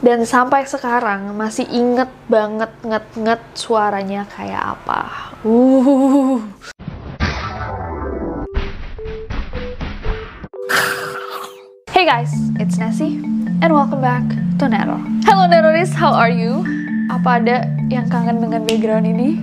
Dan 0.00 0.24
sampai 0.24 0.64
sekarang 0.64 1.36
masih 1.36 1.68
inget 1.68 2.08
banget 2.32 2.72
nget-nget 2.80 3.40
suaranya 3.52 4.24
kayak 4.24 4.64
apa. 4.72 5.00
Uh. 5.44 6.40
Hey 11.92 12.08
guys, 12.08 12.32
it's 12.56 12.80
Nessie 12.80 13.20
and 13.60 13.76
welcome 13.76 14.00
back 14.00 14.24
to 14.56 14.64
Nero. 14.64 14.96
Hello 15.28 15.44
Neroris, 15.44 15.92
how 15.92 16.16
are 16.16 16.32
you? 16.32 16.64
Apa 17.12 17.36
ada 17.36 17.68
yang 17.92 18.08
kangen 18.08 18.40
dengan 18.40 18.64
background 18.64 19.04
ini? 19.04 19.36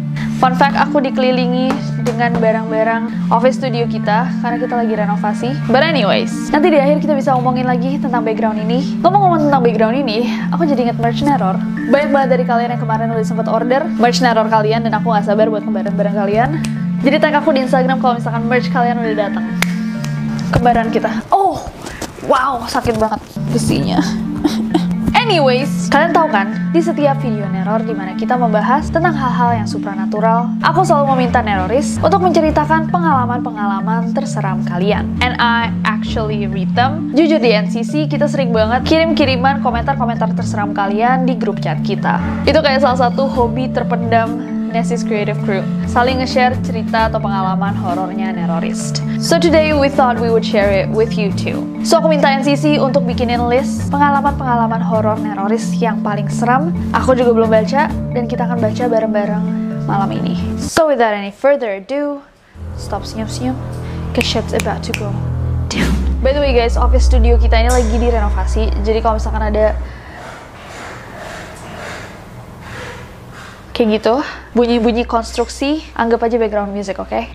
Fun 0.43 0.59
fact, 0.59 0.75
aku 0.75 0.99
dikelilingi 0.99 1.71
dengan 2.03 2.35
barang-barang 2.35 3.31
office 3.31 3.63
studio 3.63 3.87
kita 3.87 4.27
karena 4.43 4.59
kita 4.59 4.75
lagi 4.75 4.91
renovasi. 4.91 5.55
But 5.71 5.87
anyways, 5.87 6.51
nanti 6.51 6.67
di 6.67 6.75
akhir 6.75 6.99
kita 6.99 7.15
bisa 7.15 7.31
ngomongin 7.31 7.63
lagi 7.63 7.95
tentang 7.95 8.27
background 8.27 8.59
ini. 8.59 8.99
Ngomong-ngomong 8.99 9.47
tentang 9.47 9.63
background 9.63 10.03
ini, 10.03 10.27
aku 10.51 10.67
jadi 10.67 10.91
inget 10.91 10.99
merch 10.99 11.23
Neror. 11.23 11.55
Banyak 11.87 12.11
banget 12.11 12.29
dari 12.35 12.43
kalian 12.43 12.75
yang 12.75 12.81
kemarin 12.83 13.07
udah 13.15 13.23
sempat 13.23 13.47
order 13.47 13.87
merch 13.95 14.19
Neror 14.19 14.51
kalian 14.51 14.83
dan 14.83 14.91
aku 14.99 15.15
gak 15.15 15.23
sabar 15.23 15.47
buat 15.47 15.63
kembaran 15.63 15.95
barang 15.95 16.15
kalian. 16.19 16.59
Jadi 17.07 17.15
tag 17.23 17.39
aku 17.39 17.55
di 17.55 17.63
Instagram 17.63 18.03
kalau 18.03 18.19
misalkan 18.19 18.43
merch 18.43 18.67
kalian 18.67 18.99
udah 18.99 19.15
datang. 19.15 19.47
Kembaran 20.51 20.91
kita. 20.91 21.23
Oh, 21.31 21.55
wow, 22.27 22.67
sakit 22.67 22.99
banget 22.99 23.23
besinya. 23.55 24.22
Anyways, 25.33 25.89
kalian 25.89 26.13
tahu 26.13 26.29
kan, 26.29 26.53
di 26.69 26.77
setiap 26.77 27.17
video 27.17 27.49
Neror 27.49 27.81
di 27.81 27.89
mana 27.89 28.13
kita 28.13 28.37
membahas 28.37 28.85
tentang 28.93 29.17
hal-hal 29.17 29.57
yang 29.57 29.65
supranatural, 29.65 30.45
aku 30.61 30.85
selalu 30.85 31.17
meminta 31.17 31.41
Neroris 31.41 31.97
untuk 32.05 32.21
menceritakan 32.21 32.93
pengalaman-pengalaman 32.93 34.13
terseram 34.13 34.61
kalian. 34.61 35.09
And 35.25 35.33
I 35.41 35.73
actually 35.89 36.45
read 36.45 36.77
them. 36.77 37.17
Jujur 37.17 37.41
di 37.41 37.49
NCC, 37.49 38.05
kita 38.05 38.29
sering 38.29 38.53
banget 38.53 38.85
kirim-kiriman 38.85 39.65
komentar-komentar 39.65 40.37
terseram 40.37 40.69
kalian 40.69 41.25
di 41.25 41.33
grup 41.33 41.57
chat 41.65 41.81
kita. 41.81 42.21
Itu 42.45 42.61
kayak 42.61 42.85
salah 42.85 43.09
satu 43.09 43.25
hobi 43.25 43.73
terpendam 43.73 44.52
Nessie's 44.73 45.05
Creative 45.05 45.37
Crew, 45.45 45.61
saling 45.85 46.17
nge-share 46.17 46.57
cerita 46.65 47.05
atau 47.05 47.21
pengalaman 47.21 47.77
horornya 47.77 48.33
Nerorist. 48.33 49.05
So 49.21 49.37
today 49.37 49.69
we 49.77 49.85
thought 49.85 50.17
we 50.17 50.33
would 50.33 50.41
share 50.41 50.73
it 50.73 50.89
with 50.89 51.13
you 51.13 51.29
too. 51.37 51.61
So 51.85 52.01
aku 52.01 52.09
minta 52.09 52.33
NCC 52.33 52.81
untuk 52.81 53.05
bikinin 53.05 53.45
list 53.45 53.93
pengalaman-pengalaman 53.93 54.81
horor 54.81 55.13
Nerorist 55.21 55.77
yang 55.77 56.01
paling 56.01 56.25
seram. 56.25 56.73
Aku 56.89 57.13
juga 57.13 57.37
belum 57.37 57.53
baca 57.53 57.85
dan 58.17 58.25
kita 58.25 58.49
akan 58.49 58.57
baca 58.57 58.83
bareng-bareng 58.89 59.45
malam 59.85 60.09
ini. 60.09 60.41
So 60.57 60.89
without 60.89 61.13
any 61.13 61.29
further 61.29 61.77
ado, 61.77 62.25
stop 62.73 63.05
senyum-senyum, 63.05 63.53
cause 64.17 64.25
shit's 64.25 64.57
about 64.57 64.81
to 64.89 64.91
go 64.97 65.13
down. 65.69 65.93
By 66.25 66.33
the 66.33 66.41
way 66.41 66.57
guys, 66.57 66.81
office 66.81 67.05
studio 67.05 67.37
kita 67.37 67.61
ini 67.61 67.69
lagi 67.69 67.93
direnovasi, 67.93 68.73
jadi 68.81 69.05
kalau 69.05 69.21
misalkan 69.21 69.53
ada 69.53 69.77
kayak 73.73 73.99
gitu 73.99 74.21
bunyi-bunyi 74.53 75.03
konstruksi 75.03 75.81
anggap 75.97 76.21
aja 76.21 76.37
background 76.37 76.69
music 76.69 77.01
oke 77.01 77.09
okay? 77.09 77.33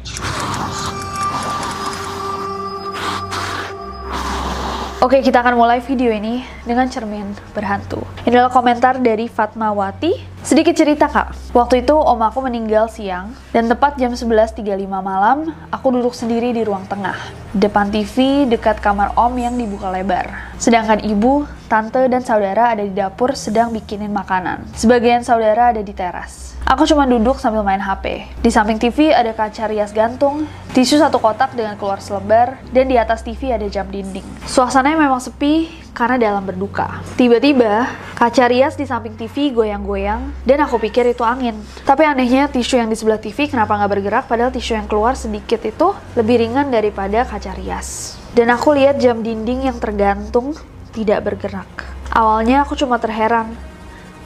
Oke, 4.99 5.23
kita 5.23 5.47
akan 5.47 5.55
mulai 5.55 5.79
video 5.79 6.11
ini 6.11 6.43
dengan 6.67 6.91
cermin 6.91 7.31
berhantu. 7.55 8.03
Ini 8.27 8.35
adalah 8.35 8.51
komentar 8.51 8.99
dari 8.99 9.31
Fatmawati. 9.31 10.43
Sedikit 10.43 10.75
cerita, 10.75 11.07
Kak. 11.07 11.55
Waktu 11.55 11.87
itu 11.87 11.95
om 11.95 12.19
aku 12.19 12.43
meninggal 12.43 12.91
siang, 12.91 13.31
dan 13.55 13.71
tepat 13.71 13.95
jam 13.95 14.11
11.35 14.11 14.59
malam, 14.91 15.55
aku 15.71 15.95
duduk 15.95 16.19
sendiri 16.19 16.51
di 16.51 16.67
ruang 16.67 16.83
tengah. 16.91 17.15
Depan 17.55 17.95
TV, 17.95 18.43
dekat 18.51 18.83
kamar 18.83 19.15
om 19.15 19.31
yang 19.39 19.55
dibuka 19.55 19.87
lebar. 19.87 20.51
Sedangkan 20.59 20.99
ibu, 21.07 21.47
tante, 21.69 22.01
dan 22.09 22.25
saudara 22.25 22.73
ada 22.73 22.83
di 22.83 22.91
dapur 22.97 23.37
sedang 23.37 23.71
bikinin 23.71 24.11
makanan. 24.11 24.65
Sebagian 24.73 25.21
saudara 25.21 25.77
ada 25.77 25.85
di 25.85 25.93
teras. 25.93 26.49
Aku 26.69 26.85
cuma 26.85 27.09
duduk 27.09 27.41
sambil 27.41 27.65
main 27.65 27.81
HP. 27.81 28.29
Di 28.45 28.51
samping 28.53 28.77
TV 28.77 29.09
ada 29.09 29.33
kaca 29.33 29.73
rias 29.73 29.89
gantung, 29.97 30.45
tisu 30.77 31.01
satu 31.01 31.17
kotak 31.17 31.57
dengan 31.57 31.81
keluar 31.81 31.97
selebar, 31.97 32.61
dan 32.77 32.93
di 32.93 33.01
atas 33.01 33.25
TV 33.25 33.57
ada 33.57 33.65
jam 33.73 33.89
dinding. 33.89 34.25
Suasananya 34.45 35.01
memang 35.01 35.17
sepi 35.17 35.73
karena 35.97 36.21
dalam 36.21 36.45
berduka. 36.45 37.01
Tiba-tiba, 37.17 37.89
kaca 38.21 38.45
rias 38.53 38.77
di 38.77 38.85
samping 38.85 39.17
TV 39.17 39.49
goyang-goyang, 39.57 40.45
dan 40.45 40.59
aku 40.61 40.77
pikir 40.77 41.09
itu 41.09 41.25
angin. 41.25 41.57
Tapi 41.89 42.05
anehnya 42.05 42.53
tisu 42.53 42.85
yang 42.85 42.93
di 42.93 43.01
sebelah 43.01 43.17
TV 43.17 43.49
kenapa 43.49 43.73
nggak 43.73 43.93
bergerak, 43.97 44.25
padahal 44.29 44.53
tisu 44.53 44.77
yang 44.77 44.85
keluar 44.93 45.17
sedikit 45.17 45.65
itu 45.65 45.97
lebih 46.21 46.37
ringan 46.37 46.69
daripada 46.69 47.25
kaca 47.25 47.57
rias. 47.57 48.21
Dan 48.37 48.53
aku 48.53 48.77
lihat 48.77 49.01
jam 49.01 49.25
dinding 49.25 49.73
yang 49.73 49.81
tergantung 49.81 50.53
tidak 50.99 51.23
bergerak. 51.23 51.71
Awalnya 52.11 52.67
aku 52.67 52.75
cuma 52.75 52.99
terheran, 52.99 53.55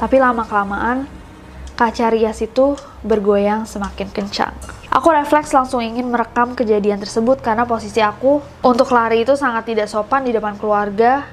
tapi 0.00 0.16
lama-kelamaan 0.16 1.05
kaca 1.77 2.09
rias 2.09 2.41
itu 2.41 2.81
bergoyang 3.05 3.69
semakin 3.69 4.09
kencang. 4.09 4.56
Aku 4.88 5.09
refleks 5.12 5.53
langsung 5.53 5.84
ingin 5.84 6.09
merekam 6.09 6.56
kejadian 6.56 7.00
tersebut 7.00 7.44
karena 7.44 7.69
posisi 7.69 8.00
aku 8.00 8.41
untuk 8.65 8.88
lari 8.93 9.25
itu 9.25 9.37
sangat 9.37 9.69
tidak 9.69 9.88
sopan 9.88 10.25
di 10.25 10.33
depan 10.33 10.56
keluarga 10.56 11.28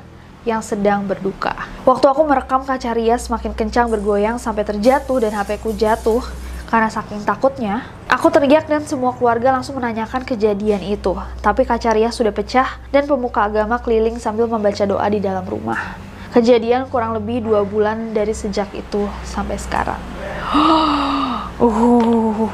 yang 0.47 0.63
sedang 0.63 1.03
berduka. 1.03 1.55
Waktu 1.83 2.07
aku 2.07 2.23
merekam 2.23 2.63
kaca 2.63 2.95
rias 2.95 3.27
semakin 3.27 3.51
kencang 3.51 3.91
bergoyang 3.91 4.39
sampai 4.39 4.63
terjatuh 4.63 5.19
dan 5.19 5.35
HP 5.35 5.59
ku 5.59 5.75
jatuh 5.75 6.23
karena 6.69 6.85
saking 6.85 7.25
takutnya, 7.25 7.89
aku 8.05 8.29
teriak 8.29 8.69
dan 8.69 8.85
semua 8.85 9.17
keluarga 9.17 9.49
langsung 9.49 9.81
menanyakan 9.81 10.21
kejadian 10.21 10.85
itu. 10.85 11.17
Tapi 11.41 11.65
kaca 11.65 11.97
rias 11.97 12.13
sudah 12.13 12.29
pecah 12.29 12.77
dan 12.93 13.09
pemuka 13.09 13.41
agama 13.41 13.81
keliling 13.81 14.21
sambil 14.21 14.45
membaca 14.45 14.85
doa 14.85 15.09
di 15.09 15.17
dalam 15.17 15.41
rumah. 15.49 15.97
Kejadian 16.29 16.85
kurang 16.93 17.17
lebih 17.17 17.41
dua 17.41 17.65
bulan 17.65 18.13
dari 18.13 18.37
sejak 18.37 18.69
itu 18.77 19.09
sampai 19.25 19.57
sekarang. 19.57 19.97
uh, 20.53 21.49
oke, 21.57 22.53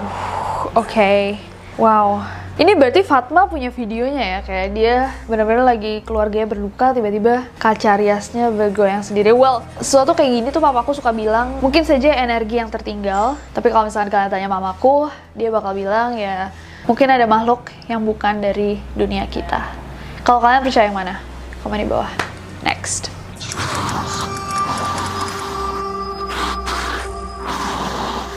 okay. 0.80 1.36
wow. 1.76 2.24
Ini 2.56 2.72
berarti 2.72 3.04
Fatma 3.04 3.52
punya 3.52 3.68
videonya 3.68 4.24
ya, 4.24 4.40
kayak 4.40 4.68
dia 4.72 5.12
benar-benar 5.28 5.68
lagi 5.68 6.00
keluarganya 6.08 6.48
berduka, 6.48 6.96
tiba-tiba 6.96 7.44
kaca 7.60 8.00
riasnya 8.00 8.48
bergoyang 8.48 9.04
sendiri. 9.04 9.36
Well, 9.36 9.60
sesuatu 9.84 10.16
kayak 10.16 10.32
gini 10.32 10.48
tuh 10.56 10.64
papaku 10.64 10.96
suka 10.96 11.12
bilang, 11.12 11.60
mungkin 11.60 11.84
saja 11.84 12.16
energi 12.16 12.56
yang 12.56 12.72
tertinggal, 12.72 13.36
tapi 13.52 13.76
kalau 13.76 13.92
misalkan 13.92 14.08
kalian 14.08 14.32
tanya 14.32 14.48
mamaku, 14.48 15.12
dia 15.36 15.52
bakal 15.52 15.76
bilang 15.76 16.16
ya, 16.16 16.56
mungkin 16.88 17.12
ada 17.12 17.28
makhluk 17.28 17.76
yang 17.92 18.00
bukan 18.08 18.40
dari 18.40 18.80
dunia 18.96 19.28
kita. 19.28 19.76
Kalau 20.24 20.40
kalian 20.40 20.64
percaya 20.64 20.88
yang 20.88 20.96
mana? 20.96 21.20
Komen 21.60 21.84
di 21.84 21.92
bawah. 21.92 22.08
Next. 22.64 23.15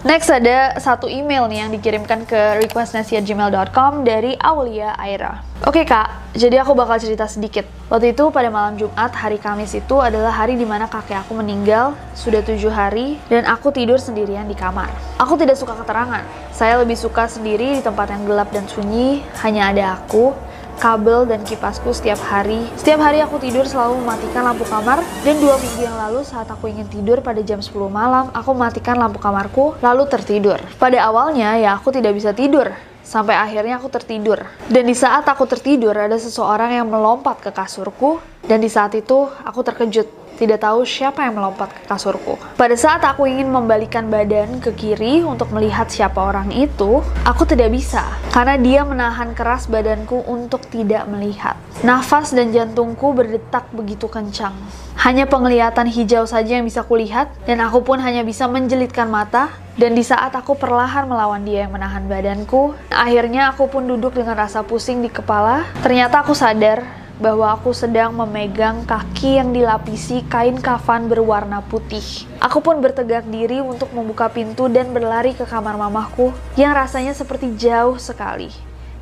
Next 0.09 0.33
ada 0.33 0.73
satu 0.81 1.05
email 1.05 1.45
nih 1.53 1.69
yang 1.69 1.71
dikirimkan 1.77 2.25
ke 2.25 2.65
requestnasi@gmail.com 2.65 4.09
dari 4.09 4.41
Aulia 4.41 4.97
Aira. 4.97 5.45
Oke 5.69 5.85
kak, 5.85 6.33
jadi 6.33 6.65
aku 6.65 6.73
bakal 6.73 6.97
cerita 6.97 7.29
sedikit. 7.29 7.69
Waktu 7.93 8.17
itu 8.17 8.33
pada 8.33 8.49
malam 8.49 8.81
Jumat, 8.81 9.13
hari 9.13 9.37
Kamis 9.37 9.77
itu 9.77 10.01
adalah 10.01 10.33
hari 10.33 10.57
di 10.57 10.65
mana 10.65 10.89
kakek 10.89 11.29
aku 11.29 11.37
meninggal, 11.37 11.93
sudah 12.17 12.41
tujuh 12.41 12.73
hari, 12.73 13.21
dan 13.29 13.45
aku 13.45 13.69
tidur 13.69 14.01
sendirian 14.01 14.49
di 14.49 14.57
kamar. 14.57 14.89
Aku 15.21 15.37
tidak 15.37 15.61
suka 15.61 15.77
keterangan, 15.77 16.25
saya 16.57 16.81
lebih 16.81 16.97
suka 16.97 17.29
sendiri 17.29 17.77
di 17.77 17.83
tempat 17.85 18.09
yang 18.09 18.25
gelap 18.25 18.49
dan 18.49 18.65
sunyi, 18.65 19.21
hanya 19.45 19.77
ada 19.77 19.85
aku, 20.01 20.33
kabel 20.79 21.27
dan 21.27 21.43
kipasku 21.43 21.91
setiap 21.91 22.19
hari. 22.23 22.65
Setiap 22.79 23.03
hari 23.03 23.19
aku 23.19 23.43
tidur 23.43 23.67
selalu 23.67 23.99
mematikan 24.01 24.47
lampu 24.47 24.65
kamar 24.65 25.03
dan 25.27 25.37
dua 25.43 25.59
minggu 25.59 25.83
yang 25.83 25.99
lalu 25.99 26.23
saat 26.23 26.47
aku 26.47 26.71
ingin 26.71 26.87
tidur 26.87 27.21
pada 27.21 27.43
jam 27.43 27.59
10 27.59 27.75
malam, 27.91 28.31
aku 28.31 28.51
mematikan 28.55 28.97
lampu 28.97 29.19
kamarku 29.19 29.75
lalu 29.83 30.07
tertidur. 30.07 30.63
Pada 30.79 30.99
awalnya 31.05 31.59
ya 31.59 31.75
aku 31.75 31.91
tidak 31.91 32.15
bisa 32.15 32.31
tidur. 32.31 32.71
Sampai 33.03 33.41
akhirnya 33.41 33.81
aku 33.81 33.89
tertidur. 33.89 34.45
Dan 34.69 34.85
di 34.85 34.93
saat 34.93 35.25
aku 35.25 35.49
tertidur 35.49 35.97
ada 35.97 36.21
seseorang 36.21 36.77
yang 36.77 36.93
melompat 36.93 37.41
ke 37.41 37.49
kasurku 37.49 38.21
dan 38.45 38.61
di 38.61 38.69
saat 38.69 38.93
itu 38.93 39.33
aku 39.43 39.61
terkejut 39.65 40.28
tidak 40.39 40.63
tahu 40.63 40.87
siapa 40.87 41.27
yang 41.27 41.37
melompat 41.37 41.75
ke 41.75 41.83
kasurku. 41.91 42.39
Pada 42.55 42.79
saat 42.79 43.03
aku 43.03 43.27
ingin 43.27 43.51
membalikan 43.51 44.07
badan 44.07 44.63
ke 44.63 44.71
kiri 44.73 45.27
untuk 45.27 45.51
melihat 45.51 45.91
siapa 45.91 46.23
orang 46.23 46.55
itu, 46.55 47.03
aku 47.27 47.43
tidak 47.43 47.75
bisa 47.75 48.07
karena 48.31 48.55
dia 48.55 48.87
menahan 48.87 49.35
keras 49.35 49.67
badanku 49.67 50.23
untuk 50.31 50.63
tidak 50.71 51.05
melihat. 51.11 51.59
Nafas 51.83 52.31
dan 52.31 52.55
jantungku 52.55 53.11
berdetak 53.11 53.67
begitu 53.75 54.07
kencang. 54.07 54.55
Hanya 54.99 55.27
penglihatan 55.27 55.87
hijau 55.91 56.27
saja 56.27 56.59
yang 56.59 56.67
bisa 56.67 56.83
kulihat 56.87 57.31
dan 57.47 57.63
aku 57.63 57.83
pun 57.83 57.99
hanya 58.03 58.23
bisa 58.23 58.47
menjelitkan 58.51 59.07
mata 59.11 59.51
dan 59.79 59.95
di 59.95 60.03
saat 60.03 60.35
aku 60.35 60.59
perlahan 60.59 61.07
melawan 61.07 61.47
dia 61.47 61.67
yang 61.67 61.71
menahan 61.71 62.03
badanku, 62.11 62.75
akhirnya 62.91 63.55
aku 63.55 63.71
pun 63.71 63.87
duduk 63.87 64.19
dengan 64.19 64.35
rasa 64.35 64.67
pusing 64.67 64.99
di 65.03 65.07
kepala. 65.07 65.71
Ternyata 65.87 66.27
aku 66.27 66.35
sadar 66.35 66.83
bahwa 67.19 67.51
aku 67.51 67.75
sedang 67.75 68.15
memegang 68.15 68.87
kaki 68.87 69.43
yang 69.43 69.51
dilapisi 69.51 70.23
kain 70.31 70.59
kafan 70.59 71.11
berwarna 71.11 71.63
putih. 71.67 72.27
Aku 72.39 72.63
pun 72.63 72.79
bertegak 72.79 73.27
diri 73.27 73.59
untuk 73.59 73.91
membuka 73.91 74.31
pintu 74.31 74.71
dan 74.71 74.95
berlari 74.95 75.35
ke 75.35 75.43
kamar 75.43 75.75
mamahku 75.75 76.31
yang 76.55 76.71
rasanya 76.75 77.13
seperti 77.13 77.59
jauh 77.59 77.99
sekali. 77.99 78.51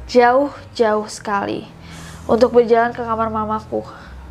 Jauh, 0.09 0.51
jauh 0.73 1.07
sekali. 1.07 1.69
Untuk 2.27 2.57
berjalan 2.57 2.91
ke 2.97 3.05
kamar 3.05 3.29
mamaku. 3.31 3.85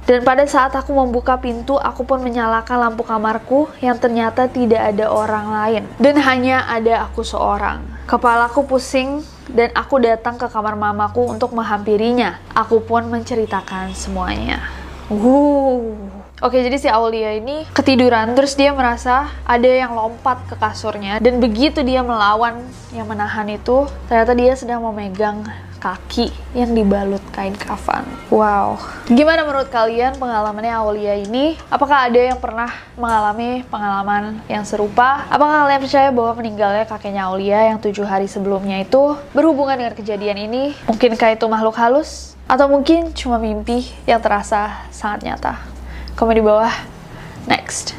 Dan 0.06 0.22
pada 0.22 0.46
saat 0.46 0.70
aku 0.78 0.94
membuka 0.94 1.34
pintu, 1.42 1.82
aku 1.82 2.06
pun 2.06 2.22
menyalakan 2.22 2.78
lampu 2.78 3.02
kamarku 3.02 3.66
yang 3.82 3.98
ternyata 3.98 4.46
tidak 4.46 4.94
ada 4.94 5.10
orang 5.10 5.48
lain. 5.50 5.84
Dan 5.98 6.22
hanya 6.22 6.62
ada 6.70 7.10
aku 7.10 7.26
seorang. 7.26 7.95
Kepalaku 8.06 8.70
pusing 8.70 9.26
dan 9.50 9.74
aku 9.74 9.98
datang 9.98 10.38
ke 10.38 10.46
kamar 10.46 10.78
mamaku 10.78 11.26
untuk 11.26 11.58
menghampirinya. 11.58 12.38
Aku 12.54 12.86
pun 12.86 13.02
menceritakan 13.10 13.98
semuanya. 13.98 14.62
Wuh. 15.10 15.98
Oke, 16.38 16.62
jadi 16.62 16.78
si 16.78 16.86
Aulia 16.86 17.34
ini 17.34 17.66
ketiduran, 17.74 18.38
terus 18.38 18.54
dia 18.54 18.70
merasa 18.78 19.34
ada 19.42 19.66
yang 19.66 19.98
lompat 19.98 20.38
ke 20.46 20.54
kasurnya, 20.54 21.18
dan 21.18 21.42
begitu 21.42 21.82
dia 21.82 22.06
melawan 22.06 22.62
yang 22.94 23.10
menahan 23.10 23.50
itu, 23.50 23.90
ternyata 24.06 24.38
dia 24.38 24.54
sedang 24.54 24.86
memegang 24.86 25.42
kaki 25.78 26.32
yang 26.58 26.74
dibalut 26.74 27.22
kain 27.36 27.54
kafan. 27.54 28.08
Wow. 28.34 28.80
Gimana 29.06 29.46
menurut 29.46 29.70
kalian 29.70 30.18
pengalamannya 30.18 30.74
Aulia 30.74 31.14
ini? 31.20 31.60
Apakah 31.70 32.10
ada 32.10 32.18
yang 32.18 32.40
pernah 32.42 32.72
mengalami 32.98 33.62
pengalaman 33.70 34.42
yang 34.50 34.66
serupa? 34.66 35.28
Apakah 35.30 35.68
kalian 35.68 35.82
percaya 35.84 36.10
bahwa 36.10 36.34
meninggalnya 36.40 36.86
kakeknya 36.90 37.30
Aulia 37.30 37.70
yang 37.70 37.78
tujuh 37.78 38.04
hari 38.08 38.26
sebelumnya 38.26 38.82
itu 38.82 39.14
berhubungan 39.36 39.78
dengan 39.78 39.94
kejadian 39.94 40.38
ini? 40.42 40.74
Mungkinkah 40.90 41.38
itu 41.38 41.46
makhluk 41.46 41.78
halus? 41.78 42.34
Atau 42.46 42.70
mungkin 42.70 43.14
cuma 43.18 43.42
mimpi 43.42 43.90
yang 44.06 44.22
terasa 44.22 44.86
sangat 44.90 45.26
nyata? 45.26 45.58
Komen 46.16 46.40
di 46.40 46.44
bawah. 46.46 46.74
Next. 47.46 47.94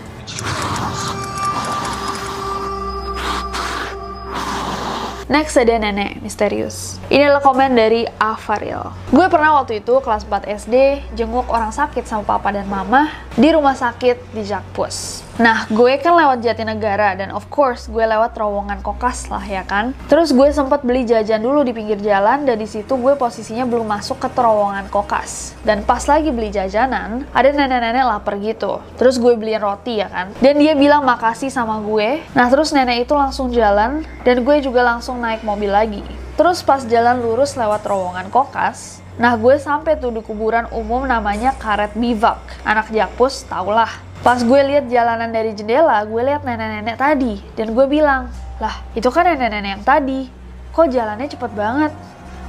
Next 5.27 5.59
ada 5.59 5.75
nenek 5.75 6.23
misterius. 6.23 6.96
Ini 7.07 7.31
adalah 7.31 7.39
komen 7.39 7.79
dari 7.79 8.03
Avaril. 8.19 8.91
Gue 9.15 9.31
pernah 9.31 9.63
waktu 9.63 9.79
itu 9.79 9.95
kelas 10.03 10.27
4 10.27 10.43
SD 10.59 10.75
jenguk 11.15 11.47
orang 11.47 11.71
sakit 11.71 12.03
sama 12.03 12.27
papa 12.27 12.51
dan 12.51 12.67
mama 12.67 13.15
di 13.39 13.47
rumah 13.55 13.79
sakit 13.79 14.35
di 14.35 14.43
Jakpus. 14.43 15.23
Nah, 15.39 15.71
gue 15.71 16.03
kan 16.03 16.19
lewat 16.19 16.43
Jatinegara 16.43 17.15
dan 17.15 17.31
of 17.31 17.47
course 17.47 17.87
gue 17.87 18.03
lewat 18.03 18.35
terowongan 18.35 18.83
kokas 18.83 19.31
lah 19.31 19.45
ya 19.47 19.63
kan. 19.63 19.95
Terus 20.11 20.35
gue 20.35 20.51
sempat 20.51 20.83
beli 20.83 21.07
jajan 21.07 21.39
dulu 21.39 21.63
di 21.63 21.71
pinggir 21.71 22.03
jalan 22.03 22.43
dan 22.43 22.59
di 22.59 22.67
situ 22.67 22.99
gue 22.99 23.15
posisinya 23.15 23.63
belum 23.71 23.87
masuk 23.87 24.27
ke 24.27 24.29
terowongan 24.35 24.91
kokas. 24.91 25.55
Dan 25.63 25.87
pas 25.87 26.03
lagi 26.11 26.35
beli 26.35 26.51
jajanan, 26.51 27.23
ada 27.31 27.49
nenek-nenek 27.55 28.03
lapar 28.03 28.35
gitu. 28.43 28.83
Terus 28.99 29.23
gue 29.23 29.39
beliin 29.39 29.63
roti 29.63 30.03
ya 30.03 30.11
kan. 30.11 30.35
Dan 30.43 30.59
dia 30.59 30.75
bilang 30.75 31.07
makasih 31.07 31.55
sama 31.55 31.79
gue. 31.87 32.19
Nah, 32.35 32.51
terus 32.51 32.75
nenek 32.75 33.07
itu 33.07 33.15
langsung 33.15 33.55
jalan 33.55 34.03
dan 34.27 34.43
gue 34.43 34.57
juga 34.59 34.83
langsung 34.83 35.23
naik 35.23 35.47
mobil 35.47 35.71
lagi. 35.71 36.26
Terus 36.37 36.61
pas 36.61 36.85
jalan 36.85 37.25
lurus 37.25 37.57
lewat 37.57 37.83
terowongan 37.83 38.29
kokas, 38.29 39.01
Nah 39.17 39.33
gue 39.33 39.57
sampai 39.57 39.97
tuh 39.97 40.13
di 40.13 40.21
kuburan 40.21 40.69
umum 40.77 41.09
namanya 41.09 41.57
Karet 41.57 41.97
Bivak. 41.97 42.61
Anak 42.69 42.93
Jakpus 42.93 43.49
tau 43.49 43.73
lah 43.73 43.89
Pas 44.27 44.43
gue 44.43 44.61
lihat 44.67 44.91
jalanan 44.91 45.31
dari 45.31 45.55
jendela, 45.55 46.03
gue 46.03 46.19
lihat 46.19 46.43
nenek-nenek 46.43 46.99
tadi 46.99 47.39
dan 47.55 47.71
gue 47.79 47.87
bilang, 47.87 48.27
"Lah, 48.59 48.83
itu 48.97 49.07
kan 49.07 49.23
nenek-nenek 49.23 49.71
yang 49.79 49.85
tadi. 49.87 50.27
Kok 50.75 50.91
jalannya 50.91 51.31
cepet 51.31 51.53
banget?" 51.55 51.93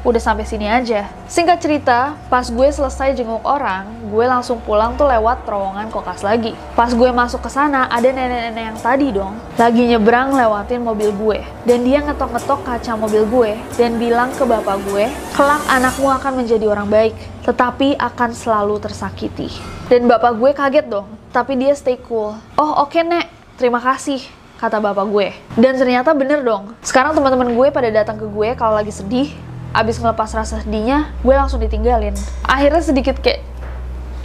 Udah 0.06 0.22
sampai 0.22 0.46
sini 0.46 0.70
aja. 0.70 1.10
Singkat 1.26 1.58
cerita, 1.58 2.14
pas 2.30 2.46
gue 2.46 2.68
selesai 2.70 3.18
jenguk 3.18 3.42
orang, 3.42 3.90
gue 4.08 4.26
langsung 4.26 4.62
pulang 4.62 4.94
tuh 4.94 5.10
lewat 5.10 5.44
terowongan 5.44 5.90
kokas 5.90 6.22
lagi. 6.22 6.54
Pas 6.78 6.94
gue 6.94 7.10
masuk 7.10 7.42
ke 7.42 7.50
sana, 7.50 7.90
ada 7.90 8.06
nenek-nenek 8.06 8.64
yang 8.74 8.80
tadi 8.80 9.08
dong, 9.10 9.34
lagi 9.58 9.84
nyebrang 9.90 10.38
lewatin 10.38 10.86
mobil 10.86 11.10
gue. 11.12 11.40
Dan 11.66 11.84
dia 11.84 12.06
ngetok-ngetok 12.06 12.62
kaca 12.64 12.94
mobil 12.94 13.24
gue 13.26 13.52
dan 13.76 13.98
bilang 13.98 14.30
ke 14.38 14.46
bapak 14.46 14.78
gue, 14.88 15.10
kelak 15.34 15.64
anakmu 15.68 16.08
akan 16.14 16.34
menjadi 16.46 16.66
orang 16.70 16.88
baik, 16.88 17.16
tetapi 17.44 17.98
akan 17.98 18.30
selalu 18.32 18.80
tersakiti. 18.80 19.52
Dan 19.92 20.06
bapak 20.06 20.36
gue 20.38 20.52
kaget 20.56 20.86
dong, 20.88 21.08
tapi 21.34 21.58
dia 21.60 21.74
stay 21.76 21.98
cool. 22.08 22.38
Oh 22.56 22.86
oke 22.86 22.96
okay, 22.96 23.04
nek, 23.04 23.28
terima 23.60 23.82
kasih 23.84 24.24
kata 24.58 24.82
bapak 24.82 25.06
gue. 25.12 25.28
Dan 25.54 25.78
ternyata 25.78 26.18
bener 26.18 26.42
dong. 26.42 26.74
Sekarang 26.82 27.14
teman-teman 27.14 27.54
gue 27.54 27.68
pada 27.70 27.94
datang 27.94 28.18
ke 28.18 28.26
gue 28.26 28.58
kalau 28.58 28.74
lagi 28.74 28.90
sedih, 28.90 29.30
abis 29.78 30.02
ngelepas 30.02 30.34
rasa 30.34 30.66
sedihnya, 30.66 31.14
gue 31.22 31.36
langsung 31.38 31.62
ditinggalin. 31.62 32.18
Akhirnya 32.42 32.82
sedikit 32.82 33.22
kayak 33.22 33.46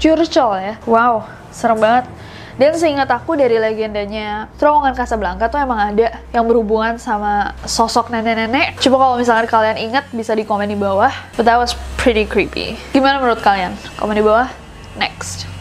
curcol 0.01 0.57
ya. 0.57 0.75
Wow, 0.89 1.29
serem 1.53 1.77
banget. 1.77 2.09
Dan 2.57 2.77
seingat 2.77 3.09
aku 3.09 3.33
dari 3.37 3.57
legendanya 3.57 4.49
terowongan 4.61 4.93
Casablanca 4.93 5.49
tuh 5.49 5.61
emang 5.61 5.93
ada 5.93 6.21
yang 6.37 6.45
berhubungan 6.45 7.01
sama 7.01 7.57
sosok 7.65 8.13
nenek-nenek. 8.13 8.77
Coba 8.77 8.97
kalau 9.09 9.17
misalnya 9.17 9.49
kalian 9.49 9.79
ingat 9.81 10.05
bisa 10.13 10.37
di 10.37 10.45
komen 10.45 10.69
di 10.69 10.77
bawah. 10.77 11.13
But 11.37 11.49
that 11.49 11.57
was 11.57 11.73
pretty 11.97 12.29
creepy. 12.29 12.77
Gimana 12.93 13.21
menurut 13.21 13.41
kalian? 13.41 13.73
Komen 13.97 14.21
di 14.21 14.25
bawah. 14.25 14.53
Next. 15.01 15.52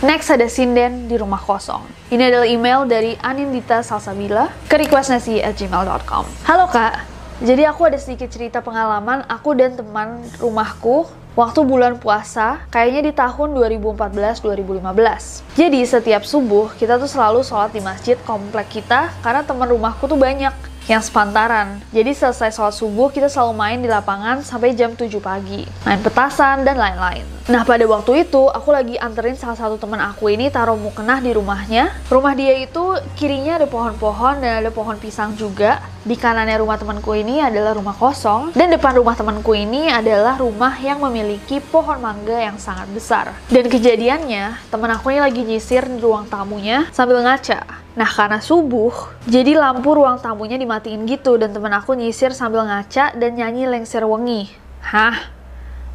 Next 0.00 0.32
ada 0.32 0.48
sinden 0.48 1.12
di 1.12 1.20
rumah 1.20 1.36
kosong. 1.36 1.84
Ini 2.08 2.32
adalah 2.32 2.48
email 2.48 2.88
dari 2.88 3.20
Anindita 3.20 3.84
Salsabila 3.84 4.48
ke 4.64 4.80
requestnasi@gmail.com. 4.80 6.24
Halo 6.48 6.72
kak, 6.72 7.04
jadi 7.44 7.68
aku 7.68 7.84
ada 7.84 8.00
sedikit 8.00 8.32
cerita 8.32 8.64
pengalaman 8.64 9.28
aku 9.28 9.52
dan 9.52 9.76
teman 9.76 10.24
rumahku 10.40 11.04
waktu 11.36 11.60
bulan 11.68 12.00
puasa, 12.00 12.64
kayaknya 12.72 13.00
di 13.08 13.12
tahun 13.12 13.52
2014-2015. 13.52 15.44
Jadi 15.60 15.80
setiap 15.84 16.24
subuh 16.24 16.72
kita 16.80 16.96
tuh 16.96 17.04
selalu 17.04 17.44
sholat 17.44 17.68
di 17.68 17.84
masjid 17.84 18.16
komplek 18.24 18.80
kita 18.80 19.12
karena 19.20 19.44
teman 19.44 19.68
rumahku 19.68 20.08
tuh 20.08 20.16
banyak 20.16 20.69
yang 20.88 21.02
sepantaran. 21.04 21.82
Jadi 21.92 22.14
selesai 22.14 22.54
sholat 22.54 22.74
subuh 22.76 23.12
kita 23.12 23.28
selalu 23.28 23.52
main 23.56 23.78
di 23.82 23.88
lapangan 23.90 24.40
sampai 24.40 24.72
jam 24.72 24.96
7 24.96 25.10
pagi. 25.20 25.66
Main 25.84 26.00
petasan 26.00 26.64
dan 26.64 26.78
lain-lain. 26.80 27.26
Nah 27.50 27.66
pada 27.66 27.82
waktu 27.82 28.30
itu 28.30 28.46
aku 28.46 28.70
lagi 28.70 28.94
anterin 28.94 29.34
salah 29.34 29.58
satu 29.58 29.74
teman 29.74 29.98
aku 29.98 30.30
ini 30.30 30.54
taruh 30.54 30.78
mukena 30.78 31.18
di 31.18 31.34
rumahnya. 31.34 31.90
Rumah 32.06 32.32
dia 32.38 32.54
itu 32.62 32.94
kirinya 33.18 33.58
ada 33.58 33.66
pohon-pohon 33.66 34.38
dan 34.38 34.62
ada 34.62 34.70
pohon 34.70 34.94
pisang 35.02 35.34
juga. 35.34 35.82
Di 36.00 36.16
kanannya 36.16 36.56
rumah 36.62 36.80
temanku 36.80 37.12
ini 37.12 37.44
adalah 37.44 37.76
rumah 37.76 37.92
kosong 37.92 38.56
dan 38.56 38.72
depan 38.72 38.96
rumah 38.96 39.12
temanku 39.18 39.52
ini 39.52 39.92
adalah 39.92 40.40
rumah 40.40 40.72
yang 40.80 40.96
memiliki 41.02 41.60
pohon 41.60 42.00
mangga 42.00 42.40
yang 42.40 42.56
sangat 42.56 42.88
besar. 42.94 43.36
Dan 43.52 43.68
kejadiannya 43.68 44.70
teman 44.72 44.94
aku 44.94 45.12
ini 45.12 45.20
lagi 45.20 45.42
nyisir 45.44 45.84
di 45.90 46.00
ruang 46.00 46.24
tamunya 46.30 46.88
sambil 46.94 47.20
ngaca. 47.20 47.89
Nah 47.98 48.06
karena 48.06 48.38
subuh, 48.38 48.94
jadi 49.26 49.58
lampu 49.58 49.98
ruang 49.98 50.22
tamunya 50.22 50.54
dimatiin 50.54 51.02
gitu 51.10 51.34
dan 51.34 51.50
temen 51.50 51.74
aku 51.74 51.98
nyisir 51.98 52.30
sambil 52.30 52.62
ngaca 52.62 53.18
dan 53.18 53.30
nyanyi 53.34 53.66
lengser 53.66 54.06
wengi. 54.06 54.46
Hah? 54.78 55.26